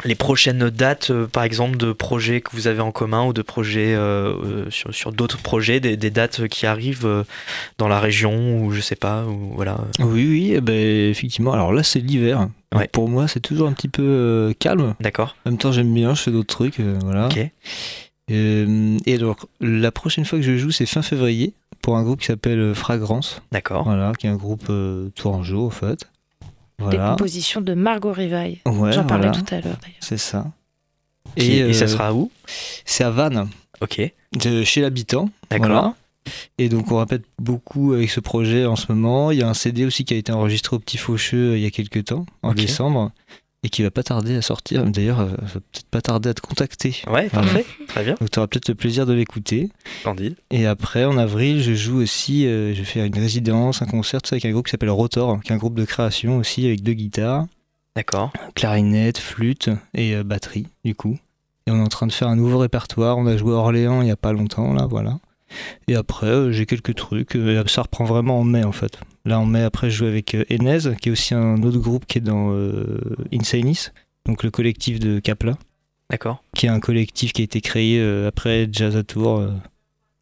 [0.04, 3.94] les prochaines dates, par exemple, de projets que vous avez en commun ou de projets
[3.94, 7.24] euh, sur, sur d'autres projets, des, des dates qui arrivent
[7.78, 9.78] dans la région ou je sais pas, ou voilà.
[10.00, 10.74] Oui, oui, eh ben,
[11.10, 11.52] effectivement.
[11.52, 12.48] Alors là, c'est l'hiver.
[12.74, 12.88] Ouais.
[12.88, 14.96] Pour moi, c'est toujours un petit peu euh, calme.
[14.98, 15.36] D'accord.
[15.46, 16.80] En même temps, j'aime bien, je fais d'autres trucs.
[16.80, 17.26] euh, voilà.
[17.26, 17.38] Ok.
[18.30, 21.52] Euh, et alors, la prochaine fois que je joue, c'est fin février
[21.82, 23.42] pour un groupe qui s'appelle euh, Fragrance.
[23.52, 23.84] D'accord.
[23.84, 26.08] Voilà, qui est un groupe euh, tourangeau, en fait.
[26.78, 27.10] Des Voilà.
[27.10, 28.60] compositions de Margot Rivaille.
[28.66, 29.96] Ouais, J'en parlais voilà, tout à l'heure d'ailleurs.
[30.00, 30.46] C'est ça.
[31.36, 32.30] Et, et ça euh, sera où
[32.84, 33.48] C'est à Vannes,
[33.80, 34.00] Ok.
[34.40, 35.28] de chez l'habitant.
[35.50, 35.66] D'accord.
[35.68, 35.94] Voilà.
[36.58, 39.30] Et donc on répète beaucoup avec ce projet en ce moment.
[39.30, 41.66] Il y a un CD aussi qui a été enregistré au Petit Faucheux il y
[41.66, 43.12] a quelques temps, en décembre,
[43.64, 44.84] et qui va pas tarder à sortir.
[44.84, 47.02] D'ailleurs, euh, ça va peut-être pas tarder à te contacter.
[47.10, 47.64] Ouais, parfait.
[47.88, 48.14] Très bien.
[48.20, 49.70] Donc tu auras peut-être le plaisir de l'écouter.
[50.00, 50.36] Splendide.
[50.50, 54.28] Et après, en avril, je joue aussi, euh, je faire une résidence, un concert, tout
[54.28, 56.82] ça, avec un groupe qui s'appelle Rotor, qui est un groupe de création aussi, avec
[56.82, 57.46] deux guitares,
[57.96, 58.32] D'accord.
[58.54, 61.16] clarinette, flûte et euh, batterie, du coup.
[61.66, 63.16] Et on est en train de faire un nouveau répertoire.
[63.16, 65.18] On a joué à Orléans il y a pas longtemps, là, voilà.
[65.88, 67.38] Et après, j'ai quelques trucs.
[67.68, 68.98] ça reprend vraiment en mai, en fait.
[69.24, 72.04] Là, en mai, après, je joue avec euh, Enez, qui est aussi un autre groupe
[72.06, 72.98] qui est dans euh,
[73.32, 73.88] Insanis,
[74.26, 75.56] donc le collectif de Capla,
[76.10, 76.42] D'accord.
[76.54, 79.46] qui est un collectif qui a été créé euh, après Jazz à Tour.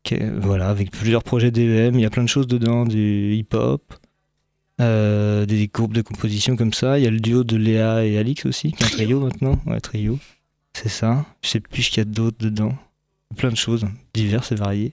[0.05, 1.95] qui est- voilà, avec plusieurs projets d'EM.
[1.97, 3.95] Il y a plein de choses dedans, du hip-hop.
[4.81, 6.99] euh, des groupes de composition comme ça.
[6.99, 9.61] Il y a le duo de Léa et Alix aussi, qui est un trio maintenant.
[9.67, 10.19] Ouais, trio.
[10.73, 11.25] C'est ça.
[11.43, 12.75] Je sais plus ce qu'il y a d'autre dedans.
[13.37, 13.85] Plein de choses,
[14.15, 14.93] diverses et variées.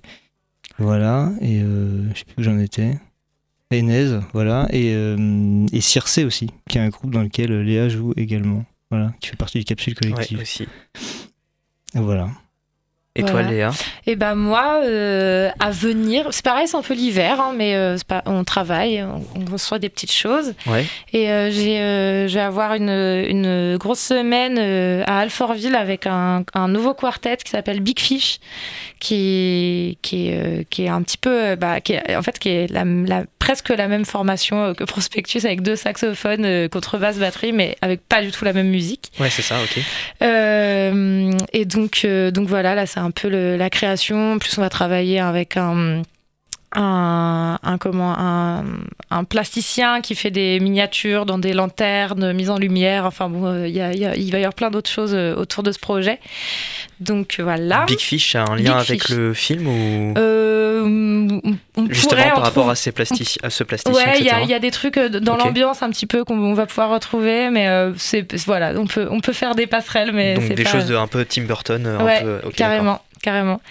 [0.78, 1.32] Voilà.
[1.42, 2.98] Et euh, je sais plus où j'en étais.
[3.72, 4.68] Enez, voilà.
[4.72, 8.66] Et, euh, et Circe aussi, qui est un groupe dans lequel Léa joue également.
[8.90, 10.40] Voilà, qui fait partie du capsule Ouais, collective.
[10.40, 10.68] aussi.
[13.16, 13.42] Et Voilà.
[13.48, 13.52] Toi.
[13.52, 13.72] Léa
[14.06, 17.98] Et ben moi, euh, à venir, c'est pareil, c'est un peu l'hiver, hein, mais euh,
[18.08, 20.54] pas, on travaille, on, on reçoit des petites choses.
[20.68, 20.86] Ouais.
[21.12, 24.58] Et euh, j'ai, je vais avoir une, une grosse semaine
[25.08, 28.40] à Alfortville avec un, un nouveau quartet qui s'appelle Big Fish,
[29.00, 32.72] qui, qui, est, qui est un petit peu, bah, qui est, en fait, qui est
[32.72, 38.02] la, la- presque la même formation que Prospectus avec deux saxophones, contrebasse, batterie, mais avec
[38.08, 39.12] pas du tout la même musique.
[39.20, 39.84] Ouais, c'est ça, ok.
[41.54, 44.40] Et donc, donc voilà, là c'est un peu la création.
[44.40, 46.02] Plus, on va travailler avec un,
[46.76, 48.64] un, un, comment, un,
[49.10, 53.06] un plasticien qui fait des miniatures dans des lanternes mises en lumière.
[53.06, 54.90] Enfin bon, euh, il y a- il y a- il va y avoir plein d'autres
[54.90, 56.20] choses euh, autour de ce projet.
[57.00, 57.86] Donc voilà.
[57.86, 59.16] Big Fish, a un lien Big avec Fish.
[59.16, 60.14] le film ou?
[60.18, 61.40] Euh,
[61.76, 63.40] on- justement par rapport à, ces plastic...
[63.42, 65.90] à ce plasticien, Ouais, il y, a- il y a des trucs dans l'ambiance un
[65.90, 69.34] petit peu qu'on on va pouvoir retrouver, mais euh, c'est voilà, on peut on peut
[69.34, 72.22] faire des passerelles, mais Donc des pas- choses de un peu Tim Burton, Ouais, un
[72.42, 72.50] peu.
[72.56, 73.62] carrément, carrément.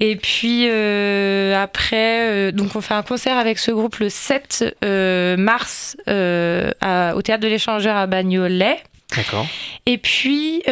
[0.00, 4.76] Et puis euh, après, euh, donc on fait un concert avec ce groupe le 7
[4.84, 8.78] euh, mars à- au théâtre de l'Échangeur à Bagnolet.
[9.14, 9.46] D'accord.
[9.84, 10.62] Et puis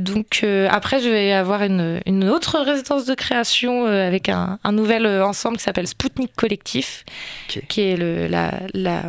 [0.00, 5.06] donc après, je vais avoir une, une autre résidence de création avec un, un nouvel
[5.22, 7.04] ensemble qui s'appelle Spoutnik Collectif,
[7.68, 9.02] qui est le, la, la,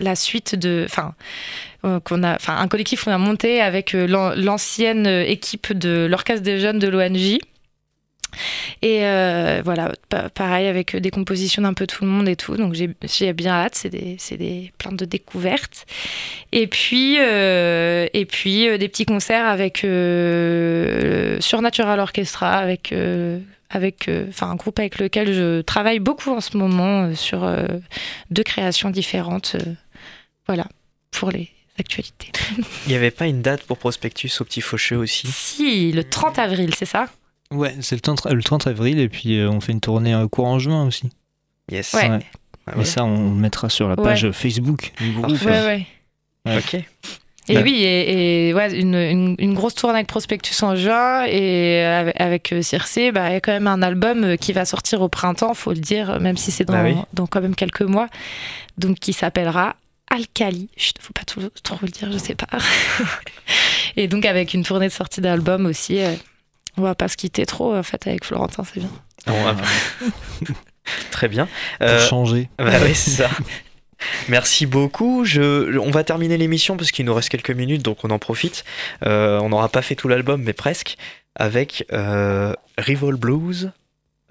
[0.00, 1.12] la suite de, enfin
[2.04, 6.60] qu'on a, enfin un collectif qu'on a monté avec l'an- l'ancienne équipe de l'orchestre des
[6.60, 7.38] jeunes de l'ONJ.
[8.82, 12.56] Et euh, voilà, pa- pareil avec des compositions d'un peu tout le monde et tout.
[12.56, 15.86] Donc j'ai bien hâte, c'est des, des plein de découvertes.
[16.52, 22.92] Et puis euh, et puis euh, des petits concerts avec euh, le Surnatural Orchestra avec
[22.92, 23.38] euh,
[23.70, 27.66] avec euh, un groupe avec lequel je travaille beaucoup en ce moment euh, sur euh,
[28.30, 29.56] deux créations différentes.
[29.56, 29.72] euh,
[30.46, 30.66] voilà
[31.10, 32.32] pour les actualités.
[32.86, 35.26] Il n'y avait pas une date pour Prospectus au Petit Faucheux aussi?
[35.28, 37.06] Si le 30 avril, c'est ça?
[37.54, 40.28] Ouais, c'est le 30, le 30 avril et puis euh, on fait une tournée euh,
[40.28, 41.10] courant juin aussi.
[41.70, 41.92] Yes.
[41.94, 42.08] Ouais.
[42.10, 42.20] Ouais.
[42.66, 45.28] Ah Et ça, on le mettra sur la page Facebook du groupe.
[45.30, 45.46] Parfait.
[45.46, 45.86] Ouais ouais.
[46.46, 46.58] Ouais.
[46.58, 46.74] Ok.
[47.48, 47.60] Et Bah.
[47.64, 52.20] oui, et, et ouais, une, une, une grosse tournée avec Prospectus en juin et avec,
[52.20, 55.00] avec euh, Circe, bah, il y a quand même un album euh, qui va sortir
[55.02, 56.94] au printemps, faut le dire, même si c'est dans, Bah oui.
[57.14, 58.06] dans quand même quelques mois,
[58.78, 59.74] donc qui s'appellera
[60.08, 60.68] Alcali.
[60.76, 62.46] Chut, faut pas tout- trop le dire, je sais pas.
[63.96, 65.98] et donc avec une tournée de sortie d'album aussi.
[66.00, 66.14] euh,
[66.76, 68.90] on va pas se quitter trop en fait avec Florentin, c'est bien.
[69.26, 69.54] Ah.
[71.10, 71.46] Très bien.
[71.78, 72.48] Pour Euh, changer.
[72.58, 73.30] Bah oui, c'est ça.
[74.28, 75.24] Merci beaucoup.
[75.24, 78.64] Je, on va terminer l'émission parce qu'il nous reste quelques minutes, donc on en profite.
[79.04, 80.96] Euh, on n'aura pas fait tout l'album, mais presque,
[81.36, 83.70] avec euh, Rivol Blues.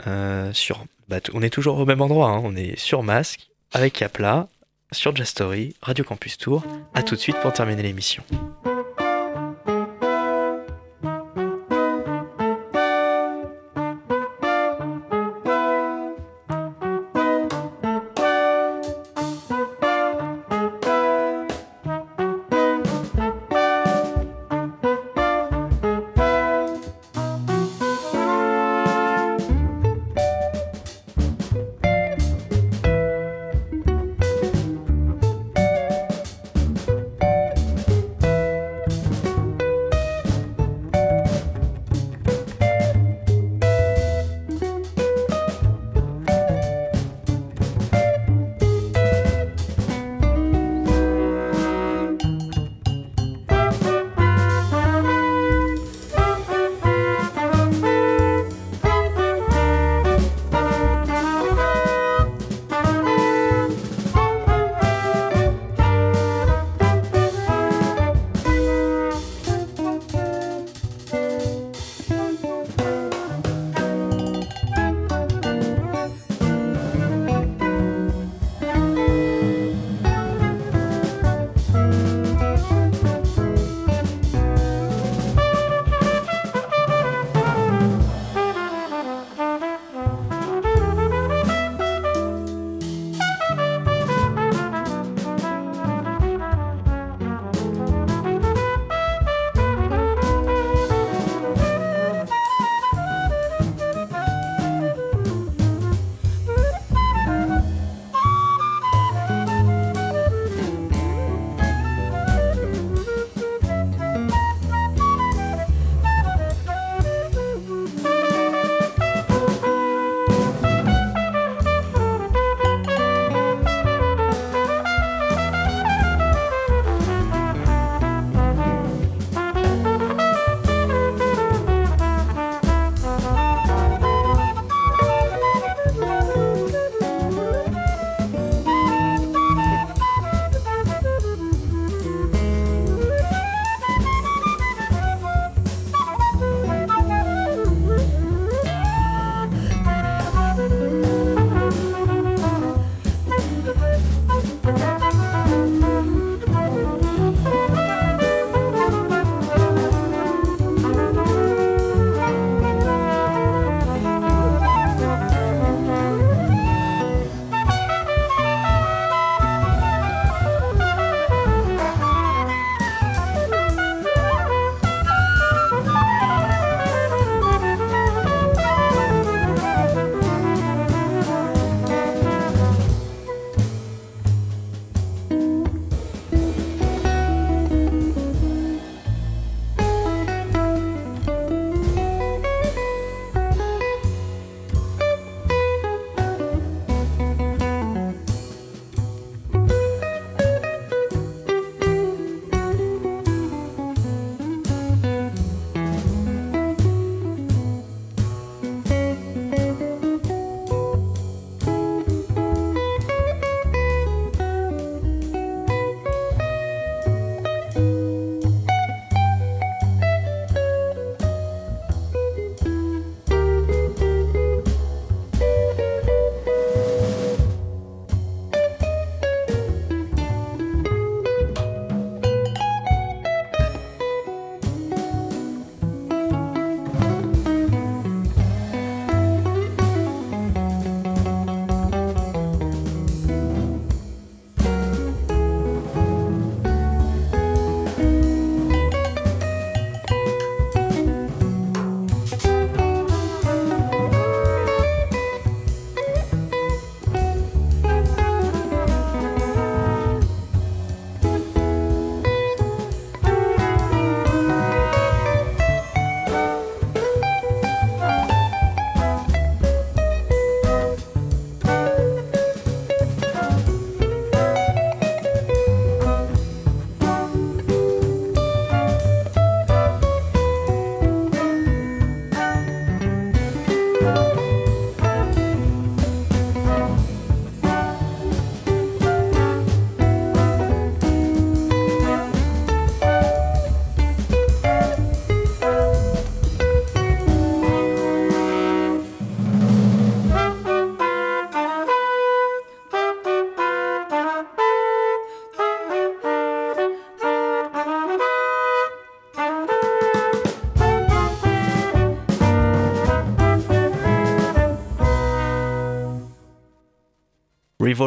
[0.08, 2.42] euh, sur, bah, on est toujours au même endroit, hein.
[2.44, 4.48] on est sur Masque, avec Capla,
[4.92, 6.64] sur Jastory, Radio Campus Tour.
[6.94, 8.24] À tout de suite pour terminer l'émission.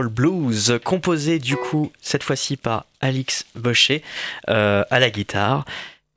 [0.03, 4.03] Blues, composé du coup cette fois-ci par Alix Bochet
[4.49, 5.65] euh, à la guitare.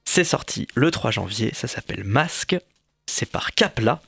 [0.06, 2.58] C'est sorti le 3 janvier, ça s'appelle Masque,
[3.06, 4.02] c'est par Capla.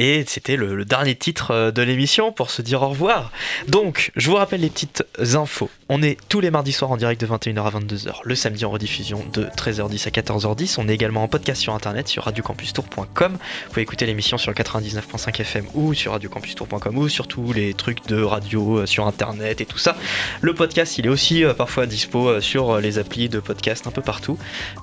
[0.00, 3.32] Et c'était le, dernier titre euh, de l'émission pour se dire au revoir.
[3.66, 5.68] Donc, je vous rappelle les petites infos.
[5.88, 8.70] On est tous les mardis soirs en direct de 21h à 22h, le samedi en
[8.70, 10.76] rediffusion de 13h10 à 14h10.
[10.78, 13.32] On est également en podcast sur internet sur radiocampustour.com.
[13.32, 17.74] Vous pouvez écouter l'émission sur le 99.5 FM ou sur radiocampustour.com ou sur tous les
[17.74, 19.96] trucs de radio euh, sur internet et tout ça.
[20.42, 24.02] Le podcast, il est aussi euh, parfois dispo sur les applis de podcast un peu
[24.02, 24.38] partout.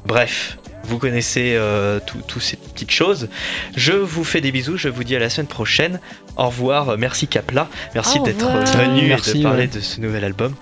[0.06, 3.30] Bref, vous connaissez euh, toutes ces petites choses.
[3.76, 6.00] Je vous fais des bisous, je vous dis à la semaine prochaine.
[6.38, 9.68] Au revoir, merci Capla, merci d'être venu et de parler ouais.
[9.68, 10.54] de ce nouvel album.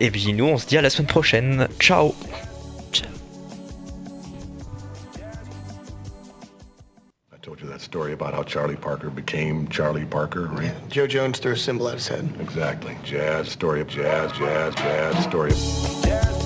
[0.00, 1.68] Et puis nous, on se dit à la semaine prochaine.
[1.80, 2.14] Ciao
[7.32, 10.74] I told you that story about how Charlie Parker became Charlie Parker, right?
[10.90, 12.28] Joe Jones threw a symbol at his head.
[12.40, 12.96] Exactly.
[13.04, 15.56] Jazz, story of jazz, jazz, jazz, story of...
[16.02, 16.45] Jazz,